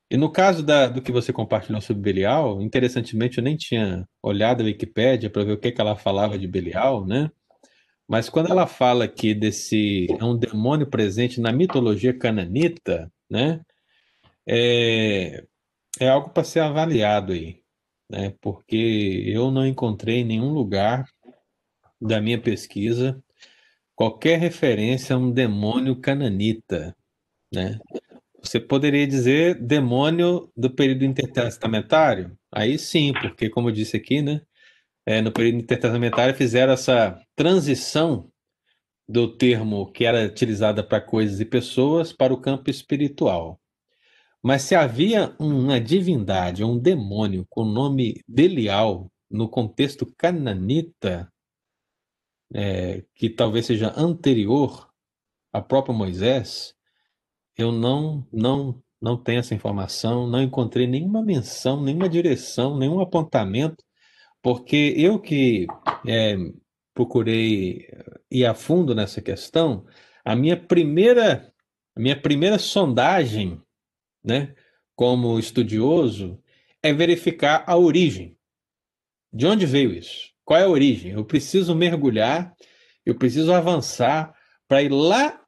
[0.09, 4.61] E no caso da, do que você compartilhou sobre Belial, interessantemente eu nem tinha olhado
[4.61, 7.29] a Wikipédia para ver o que, que ela falava de Belial, né?
[8.07, 13.61] Mas quando ela fala aqui desse é um demônio presente na mitologia cananita, né?
[14.47, 15.43] É,
[15.99, 17.61] é algo para ser avaliado aí,
[18.09, 18.33] né?
[18.41, 21.05] Porque eu não encontrei em nenhum lugar
[21.99, 23.21] da minha pesquisa
[23.95, 26.95] qualquer referência a um demônio cananita,
[27.51, 27.79] né?
[28.41, 32.37] Você poderia dizer demônio do período intertestamentário?
[32.51, 34.41] Aí sim, porque como eu disse aqui, né?
[35.07, 38.29] É, no período intertestamentário fizeram essa transição
[39.07, 43.57] do termo que era utilizada para coisas e pessoas para o campo espiritual.
[44.43, 51.31] Mas se havia uma divindade, um demônio com o nome Belial no contexto cananita,
[52.53, 54.89] é, que talvez seja anterior
[55.53, 56.75] a próprio Moisés,
[57.57, 63.86] eu não, não, não tenho essa informação, não encontrei nenhuma menção, nenhuma direção, nenhum apontamento,
[64.47, 65.67] porque eu que
[66.07, 66.37] é,
[66.93, 67.85] procurei
[68.31, 69.85] ir a fundo nessa questão,
[70.23, 71.53] a minha primeira,
[71.93, 73.61] a minha primeira sondagem,
[74.23, 74.55] né,
[74.95, 76.41] como estudioso,
[76.81, 78.37] é verificar a origem.
[79.33, 80.31] De onde veio isso?
[80.45, 81.11] Qual é a origem?
[81.11, 82.55] Eu preciso mergulhar,
[83.05, 84.33] eu preciso avançar
[84.65, 85.41] para ir lá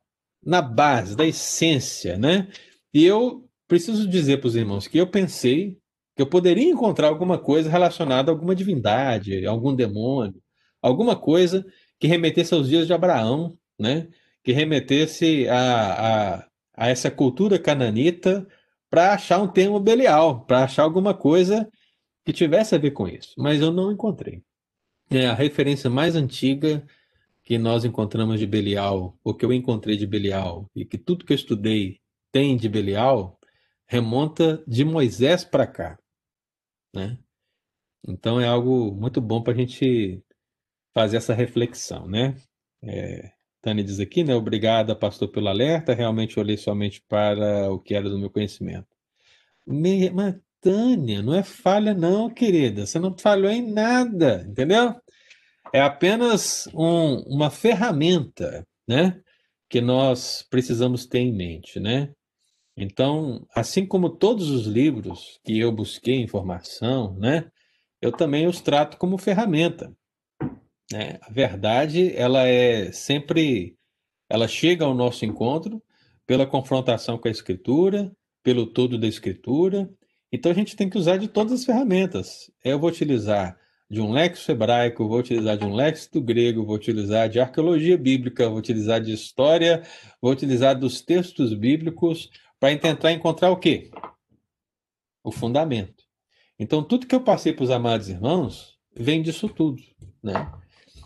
[0.43, 2.51] na base, da essência, né?
[2.93, 5.79] E eu preciso dizer para os irmãos que eu pensei
[6.19, 10.35] que eu poderia encontrar alguma coisa relacionada a alguma divindade, algum demônio,
[10.81, 11.65] alguma coisa
[11.97, 14.09] que remetesse aos dias de Abraão, né?
[14.43, 18.45] Que remetesse a, a, a essa cultura cananita
[18.89, 21.71] para achar um termo Belial, para achar alguma coisa
[22.25, 23.33] que tivesse a ver com isso.
[23.37, 24.43] Mas eu não encontrei.
[25.09, 26.85] É a referência mais antiga
[27.45, 31.31] que nós encontramos de Belial, ou que eu encontrei de Belial, e que tudo que
[31.31, 33.39] eu estudei tem de Belial,
[33.87, 35.97] remonta de Moisés para cá.
[36.93, 37.17] Né?
[38.07, 40.23] Então é algo muito bom para a gente
[40.93, 42.07] fazer essa reflexão.
[42.07, 42.35] Né?
[42.83, 44.35] É, Tânia diz aqui, né?
[44.35, 45.93] Obrigada, pastor, pelo alerta.
[45.93, 48.87] Realmente olhei somente para o que era do meu conhecimento.
[49.67, 50.09] Me...
[50.09, 52.85] Mas, Tânia, não é falha, não, querida.
[52.85, 54.95] Você não falhou em nada, entendeu?
[55.73, 59.21] é apenas um, uma ferramenta, né,
[59.69, 62.13] que nós precisamos ter em mente, né?
[62.81, 67.51] Então, assim como todos os livros que eu busquei informação, né,
[68.01, 69.93] eu também os trato como ferramenta.
[70.89, 71.19] Né?
[71.21, 73.75] A verdade, ela é sempre,
[74.29, 75.83] ela chega ao nosso encontro
[76.25, 79.89] pela confrontação com a Escritura, pelo todo da Escritura.
[80.31, 82.49] Então, a gente tem que usar de todas as ferramentas.
[82.63, 83.57] Eu vou utilizar
[83.91, 88.47] de um lexo hebraico, vou utilizar de um léxico grego, vou utilizar de arqueologia bíblica,
[88.47, 89.81] vou utilizar de história,
[90.21, 93.89] vou utilizar dos textos bíblicos para tentar encontrar o quê?
[95.23, 96.03] O fundamento.
[96.57, 99.81] Então, tudo que eu passei para os amados irmãos vem disso tudo,
[100.21, 100.51] né?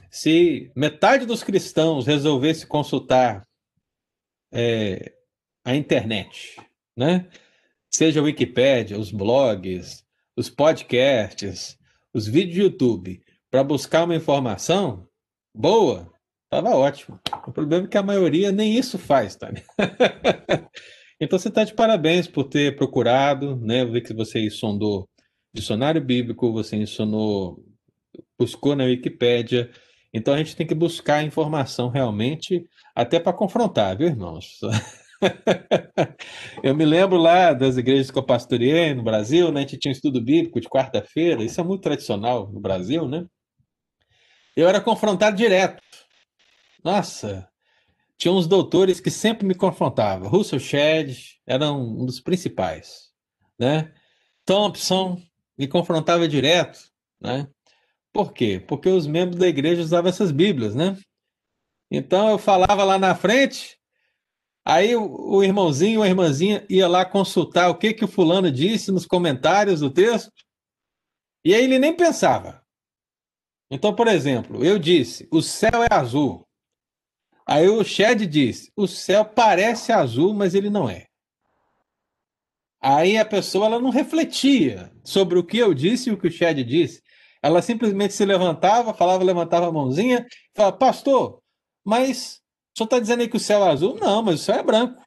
[0.10, 3.48] Se metade dos cristãos resolvesse consultar
[4.52, 5.14] é,
[5.64, 6.58] a internet,
[6.98, 7.30] né?
[7.90, 10.04] Seja a Wikipédia, os blogs,
[10.36, 11.78] os podcasts,
[12.14, 15.08] os vídeos do YouTube para buscar uma informação
[15.54, 16.12] boa,
[16.46, 17.20] estava ótimo.
[17.46, 19.52] O problema é que a maioria nem isso faz, tá?
[21.24, 23.82] então você está de parabéns por ter procurado, né?
[23.82, 25.08] Eu vi que você sondou
[25.54, 27.64] dicionário bíblico, você ensinou,
[28.38, 29.70] buscou na Wikipédia.
[30.14, 34.60] Então a gente tem que buscar informação realmente, até para confrontar, viu, irmãos?
[36.64, 39.60] eu me lembro lá das igrejas que eu pastoreei no Brasil, né?
[39.60, 43.26] A gente tinha um estudo bíblico de quarta-feira, isso é muito tradicional no Brasil, né?
[44.56, 45.82] Eu era confrontado direto.
[46.84, 47.48] Nossa,
[48.24, 50.30] tinha uns doutores que sempre me confrontavam.
[50.30, 53.12] Russell Shedd era um dos principais,
[53.60, 53.94] né?
[54.46, 55.22] Thompson,
[55.58, 56.80] me confrontava direto,
[57.20, 57.50] né?
[58.14, 58.64] Por quê?
[58.66, 60.98] Porque os membros da igreja usavam essas Bíblias, né?
[61.92, 63.78] Então eu falava lá na frente,
[64.64, 68.90] aí o, irmãozinho ou a irmãzinha ia lá consultar o que que o fulano disse
[68.90, 70.32] nos comentários do texto,
[71.44, 72.64] e aí ele nem pensava.
[73.70, 76.48] Então, por exemplo, eu disse: o céu é azul.
[77.46, 81.08] Aí o Shed disse: o céu parece azul, mas ele não é.
[82.82, 86.32] Aí a pessoa ela não refletia sobre o que eu disse e o que o
[86.32, 87.02] Shed disse.
[87.42, 91.42] Ela simplesmente se levantava, falava, levantava a mãozinha, falava: Pastor,
[91.84, 92.42] mas
[92.74, 93.96] o senhor está dizendo aí que o céu é azul?
[94.00, 95.04] Não, mas o céu é branco.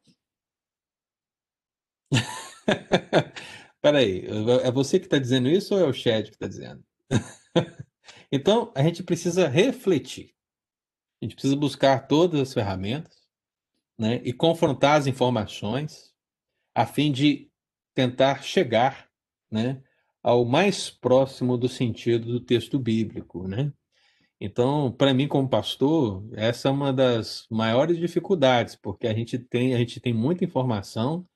[3.81, 4.27] Peraí,
[4.63, 6.85] é você que está dizendo isso ou é o Shed que está dizendo?
[8.33, 10.36] então, a gente precisa refletir.
[11.21, 13.17] A gente precisa buscar todas as ferramentas
[13.99, 16.13] né, e confrontar as informações
[16.75, 17.51] a fim de
[17.95, 19.09] tentar chegar
[19.51, 19.83] né,
[20.23, 23.49] ao mais próximo do sentido do texto bíblico.
[23.49, 23.73] Né?
[24.39, 29.75] Então, para mim, como pastor, essa é uma das maiores dificuldades, porque a gente tem,
[29.75, 31.27] a gente tem muita informação,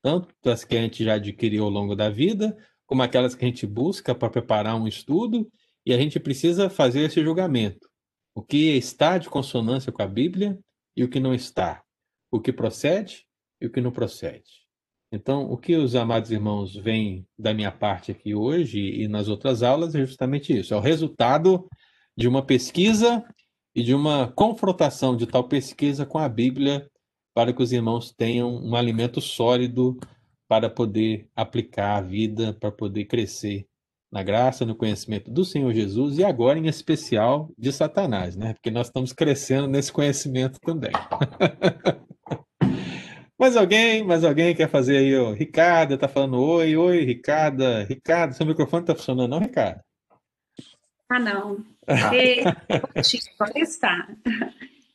[0.00, 2.56] tanto das que a gente já adquiriu ao longo da vida,
[2.86, 5.50] como aquelas que a gente busca para preparar um estudo,
[5.84, 7.88] e a gente precisa fazer esse julgamento
[8.34, 10.58] o que está de consonância com a Bíblia
[10.96, 11.82] e o que não está,
[12.30, 13.24] o que procede
[13.60, 14.64] e o que não procede.
[15.12, 19.62] Então, o que os amados irmãos veem da minha parte aqui hoje e nas outras
[19.62, 21.68] aulas é justamente isso: é o resultado
[22.16, 23.24] de uma pesquisa
[23.74, 26.90] e de uma confrontação de tal pesquisa com a Bíblia,
[27.32, 29.98] para que os irmãos tenham um alimento sólido
[30.48, 33.66] para poder aplicar a vida, para poder crescer
[34.14, 38.54] na graça, no conhecimento do Senhor Jesus e agora em especial de Satanás, né?
[38.54, 40.92] Porque nós estamos crescendo nesse conhecimento também.
[43.36, 48.34] mais alguém, mais alguém quer fazer aí, o Ricardo tá falando oi, oi, Ricardo, Ricardo,
[48.34, 49.80] seu microfone tá funcionando não, Ricardo?
[51.10, 51.64] Ah, não.
[51.86, 52.40] É,
[53.38, 54.08] agora está.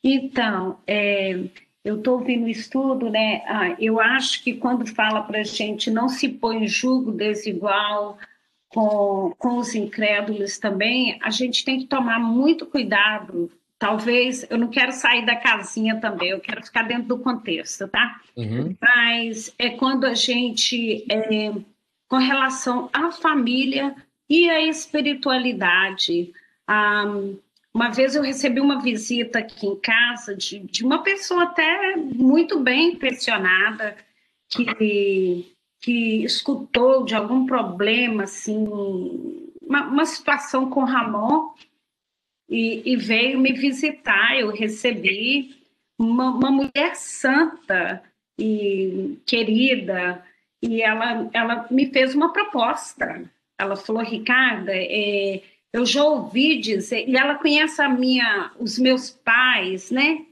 [0.02, 1.38] Então, é,
[1.84, 3.42] eu estou ouvindo o estudo, né?
[3.46, 8.18] Ah, eu acho que quando fala para a gente não se põe em julgo desigual,
[8.70, 13.50] com, com os incrédulos também, a gente tem que tomar muito cuidado.
[13.78, 18.20] Talvez, eu não quero sair da casinha também, eu quero ficar dentro do contexto, tá?
[18.36, 18.76] Uhum.
[18.80, 21.52] Mas é quando a gente, é,
[22.08, 23.94] com relação à família
[24.28, 26.32] e à espiritualidade,
[26.68, 27.38] um,
[27.74, 32.60] uma vez eu recebi uma visita aqui em casa de, de uma pessoa até muito
[32.60, 33.96] bem impressionada,
[34.48, 38.68] que que escutou de algum problema, assim,
[39.62, 41.52] uma, uma situação com Ramon,
[42.48, 44.36] e, e, veio me visitar.
[44.36, 45.56] Eu recebi
[45.98, 48.02] uma, uma, mulher santa
[48.38, 50.24] e querida,
[50.60, 53.22] e ela, ela me fez uma proposta.
[53.58, 55.42] Ela falou, Ricarda, é,
[55.72, 60.26] eu já ouvi dizer, e ela conhece a minha, os meus pais, né?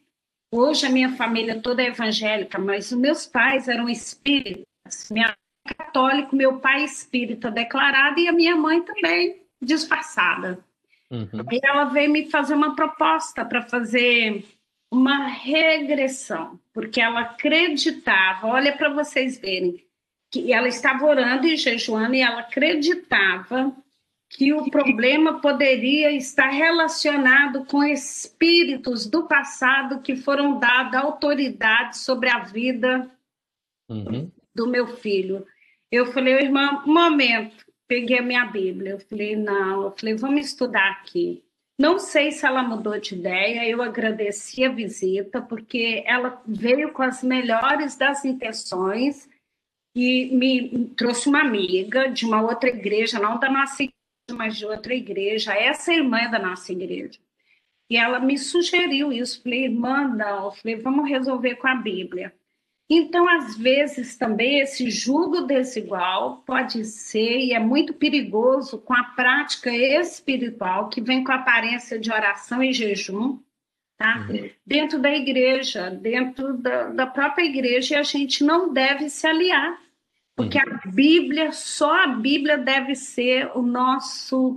[0.53, 4.66] Hoje a minha família toda é evangélica, mas os meus pais eram espíritas
[5.11, 5.37] minha
[5.74, 10.59] católico, meu pai espírita declarado e a minha mãe também disfarçada.
[11.11, 11.45] Uhum.
[11.51, 14.45] E ela veio me fazer uma proposta para fazer
[14.90, 19.85] uma regressão, porque ela acreditava, olha para vocês verem,
[20.31, 23.74] que ela estava orando e jejuando e ela acreditava
[24.31, 32.28] que o problema poderia estar relacionado com espíritos do passado que foram dados autoridade sobre
[32.28, 33.11] a vida
[33.89, 35.47] uhum do meu filho.
[35.90, 38.93] Eu falei, irmã, um momento, peguei a minha Bíblia.
[38.93, 41.43] Eu falei, não, eu falei, vamos estudar aqui.
[41.81, 47.02] Não sei se ela mudou de ideia, eu agradeci a visita, porque ela veio com
[47.02, 49.28] as melhores das intenções
[49.94, 54.66] e me trouxe uma amiga de uma outra igreja, não da nossa igreja, mas de
[54.66, 55.55] outra igreja.
[55.55, 57.19] Essa irmã é da nossa igreja.
[57.90, 59.43] E ela me sugeriu isso.
[59.43, 60.52] Falei, irmã, não.
[60.52, 62.35] Falei, vamos resolver com a Bíblia.
[62.90, 69.05] Então, às vezes, também esse julgo desigual pode ser e é muito perigoso com a
[69.05, 73.39] prática espiritual que vem com a aparência de oração e jejum,
[73.98, 74.27] tá?
[74.31, 74.48] Uhum.
[74.66, 79.78] Dentro da igreja, dentro da, da, própria igreja, e a gente não deve se aliar,
[80.35, 80.78] porque uhum.
[80.82, 84.56] a Bíblia, só a Bíblia deve ser o nosso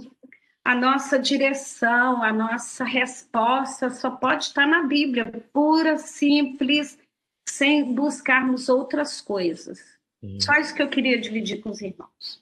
[0.63, 6.99] a nossa direção, a nossa resposta só pode estar na Bíblia, pura, simples,
[7.47, 9.80] sem buscarmos outras coisas.
[10.23, 10.39] Hum.
[10.39, 12.41] Só isso que eu queria dividir com os irmãos.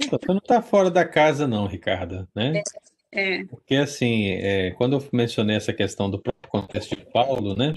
[0.00, 2.62] Então, você não está fora da casa, não, Ricardo, né?
[3.12, 3.40] É.
[3.40, 3.44] é.
[3.44, 7.74] Porque, assim, é, quando eu mencionei essa questão do contexto de Paulo, né?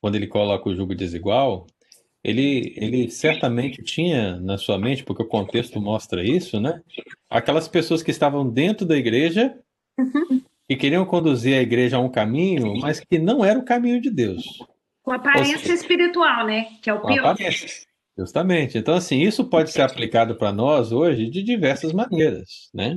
[0.00, 1.66] Quando ele coloca o jugo desigual,
[2.22, 6.82] ele, ele certamente tinha na sua mente, porque o contexto mostra isso, né?
[7.28, 9.56] Aquelas pessoas que estavam dentro da igreja
[9.98, 10.40] Uhum.
[10.68, 14.10] e queriam conduzir a igreja a um caminho, mas que não era o caminho de
[14.10, 14.44] Deus.
[15.08, 16.66] Com aparência espiritual, né?
[16.82, 17.26] Que é o pior.
[17.26, 17.86] aparência.
[18.16, 18.76] Justamente.
[18.76, 22.96] Então, assim, isso pode ser aplicado para nós hoje de diversas maneiras, né?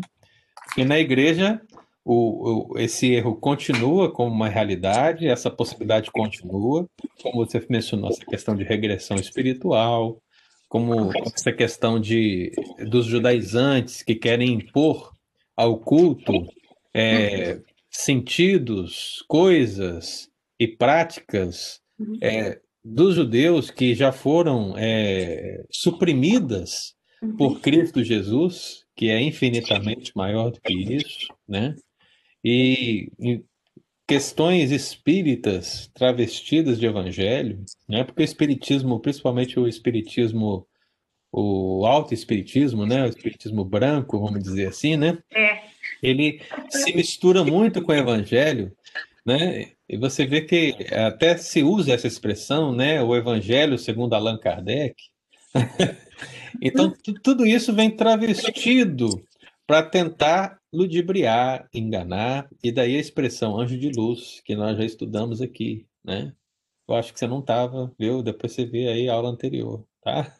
[0.65, 1.61] Porque na igreja
[2.03, 6.87] o, o- esse erro continua como uma realidade, essa possibilidade continua,
[7.21, 10.19] como você mencionou, essa questão de regressão espiritual,
[10.67, 12.51] como essa questão de
[12.89, 15.13] dos judaizantes que querem impor
[15.55, 16.47] ao culto
[16.93, 17.59] é,
[17.89, 20.27] sentidos, coisas
[20.59, 21.80] e práticas
[22.21, 26.95] é, dos judeus que já foram é, suprimidas
[27.37, 31.75] por Cristo Jesus, que é infinitamente maior do que isso, né?
[32.43, 33.43] E, e
[34.07, 38.03] questões espíritas travestidas de evangelho, né?
[38.03, 40.67] Porque o espiritismo, principalmente o espiritismo,
[41.31, 43.03] o alto espiritismo, né?
[43.03, 45.19] O espiritismo branco, vamos dizer assim, né?
[45.31, 45.61] É.
[46.01, 48.75] Ele se mistura muito com o evangelho,
[49.25, 49.71] né?
[49.87, 53.01] E você vê que até se usa essa expressão, né?
[53.01, 54.95] O evangelho segundo Allan Kardec.
[56.61, 59.23] Então, tu- tudo isso vem travestido
[59.65, 65.41] para tentar ludibriar, enganar, e daí a expressão anjo de luz, que nós já estudamos
[65.41, 66.33] aqui, né?
[66.87, 68.21] Eu acho que você não estava, viu?
[68.21, 70.35] Depois você vê aí a aula anterior, tá?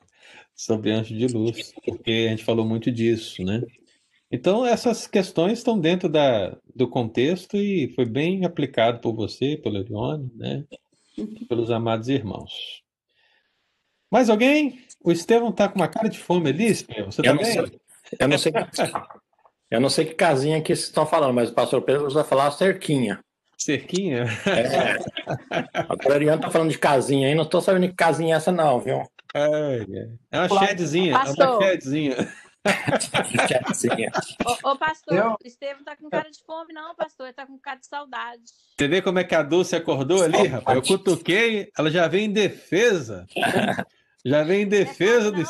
[0.55, 3.63] Sobre anjo de luz, porque a gente falou muito disso, né?
[4.31, 9.77] Então, essas questões estão dentro da, do contexto e foi bem aplicado por você, pelo
[9.77, 10.63] Elione, né?
[11.49, 12.81] Pelos amados irmãos.
[14.09, 14.79] Mais alguém?
[15.03, 17.11] O Estevão está com uma cara de fome ali, Estevão.
[17.11, 17.59] Você Eu tá não sei,
[18.19, 18.53] eu não sei,
[19.69, 22.51] eu não sei que casinha que vocês estão falando, mas o pastor Pedro usa falar
[22.51, 23.19] cerquinha.
[23.57, 24.25] Cerquinha?
[24.47, 24.97] É.
[25.73, 28.79] A Gloriana tá falando de casinha aí, não tô sabendo que casinha é essa não,
[28.79, 29.03] viu?
[29.33, 29.85] Ai.
[30.31, 32.15] É uma shedzinha, é uma shedzinha.
[34.45, 37.27] Ô, ô, pastor, Eu- o Estevam tá com cara de fome, não, pastor.
[37.27, 38.41] Ele tá com cara de saudade.
[38.77, 40.77] Você vê como é que a Dulce acordou ali, rapaz?
[40.77, 43.25] Eu cutuquei, ela já vem em defesa.
[44.23, 45.41] Já vem em defesa não, do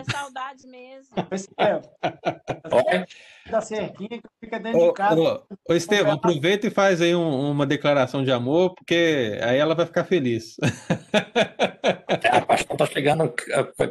[0.00, 1.14] é saudade mesmo.
[3.50, 5.20] Da cerquinha que fica dentro Ô, de casa.
[5.20, 9.74] ô, ô, Estevão, aproveita e faz aí um- uma declaração de amor, porque aí ela
[9.74, 10.56] vai ficar feliz.
[12.22, 13.30] é, a paixão tá chegando.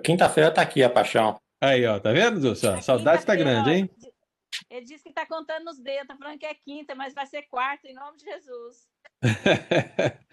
[0.03, 1.39] Quinta-feira tá aqui a paixão.
[1.63, 2.67] Aí, ó, tá vendo, Dulce?
[2.67, 3.89] Ó, saudade tá grande, hein?
[4.69, 7.43] Ele disse que tá contando nos dedos, tá falando que é quinta, mas vai ser
[7.43, 8.85] quarta, em nome de Jesus.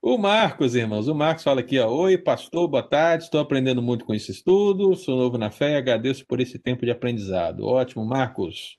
[0.00, 4.04] O Marcos, irmãos, o Marcos fala aqui, ó, Oi, pastor, boa tarde, estou aprendendo muito
[4.04, 7.66] com esse estudo, sou novo na fé e agradeço por esse tempo de aprendizado.
[7.66, 8.78] Ótimo, Marcos.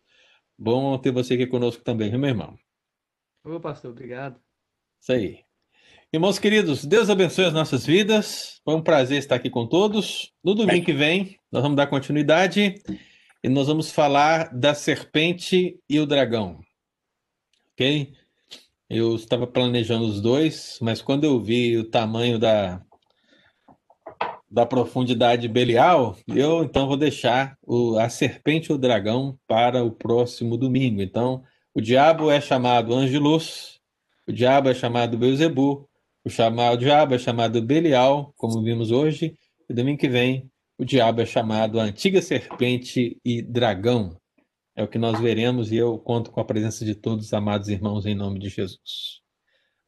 [0.57, 2.57] Bom ter você aqui conosco também, viu, meu irmão?
[3.43, 4.39] Ô, pastor, obrigado.
[5.01, 5.46] Isso aí.
[6.13, 8.61] Irmãos queridos, Deus abençoe as nossas vidas.
[8.63, 10.31] Foi um prazer estar aqui com todos.
[10.41, 12.75] No domingo que vem, nós vamos dar continuidade
[13.43, 16.61] e nós vamos falar da serpente e o dragão.
[17.73, 18.13] Ok?
[18.89, 22.81] Eu estava planejando os dois, mas quando eu vi o tamanho da,
[24.49, 29.83] da profundidade de Belial, eu então vou deixar o, a serpente e o dragão para
[29.83, 31.01] o próximo domingo.
[31.01, 31.43] Então,
[31.73, 33.81] o diabo é chamado anjo luz,
[34.25, 35.85] o diabo é chamado Beuzebu,
[36.27, 39.37] o, chama, o diabo é chamado Belial, como vimos hoje,
[39.69, 44.15] e domingo que vem o diabo é chamado a antiga serpente e dragão.
[44.75, 47.67] É o que nós veremos e eu conto com a presença de todos os amados
[47.67, 49.21] irmãos em nome de Jesus.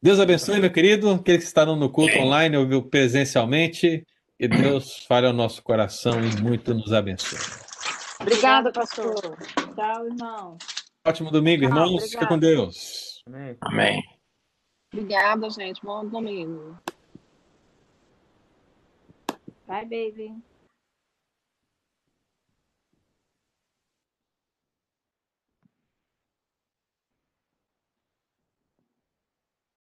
[0.02, 4.04] Deus abençoe, meu querido, aqueles que estarão no culto online, ouviu presencialmente,
[4.38, 7.38] e Deus fale ao nosso coração e muito nos abençoe.
[8.20, 9.36] Obrigada, pastor.
[9.76, 10.58] Tchau, irmão.
[11.06, 12.10] Ótimo domingo, Tchau, irmãos.
[12.10, 12.38] Fica com.
[12.38, 13.22] Deus.
[13.26, 13.56] Amém.
[13.60, 14.19] Amém.
[14.92, 15.80] Obrigada, gente.
[15.84, 16.76] Bom domingo.
[19.66, 20.49] Bye, baby.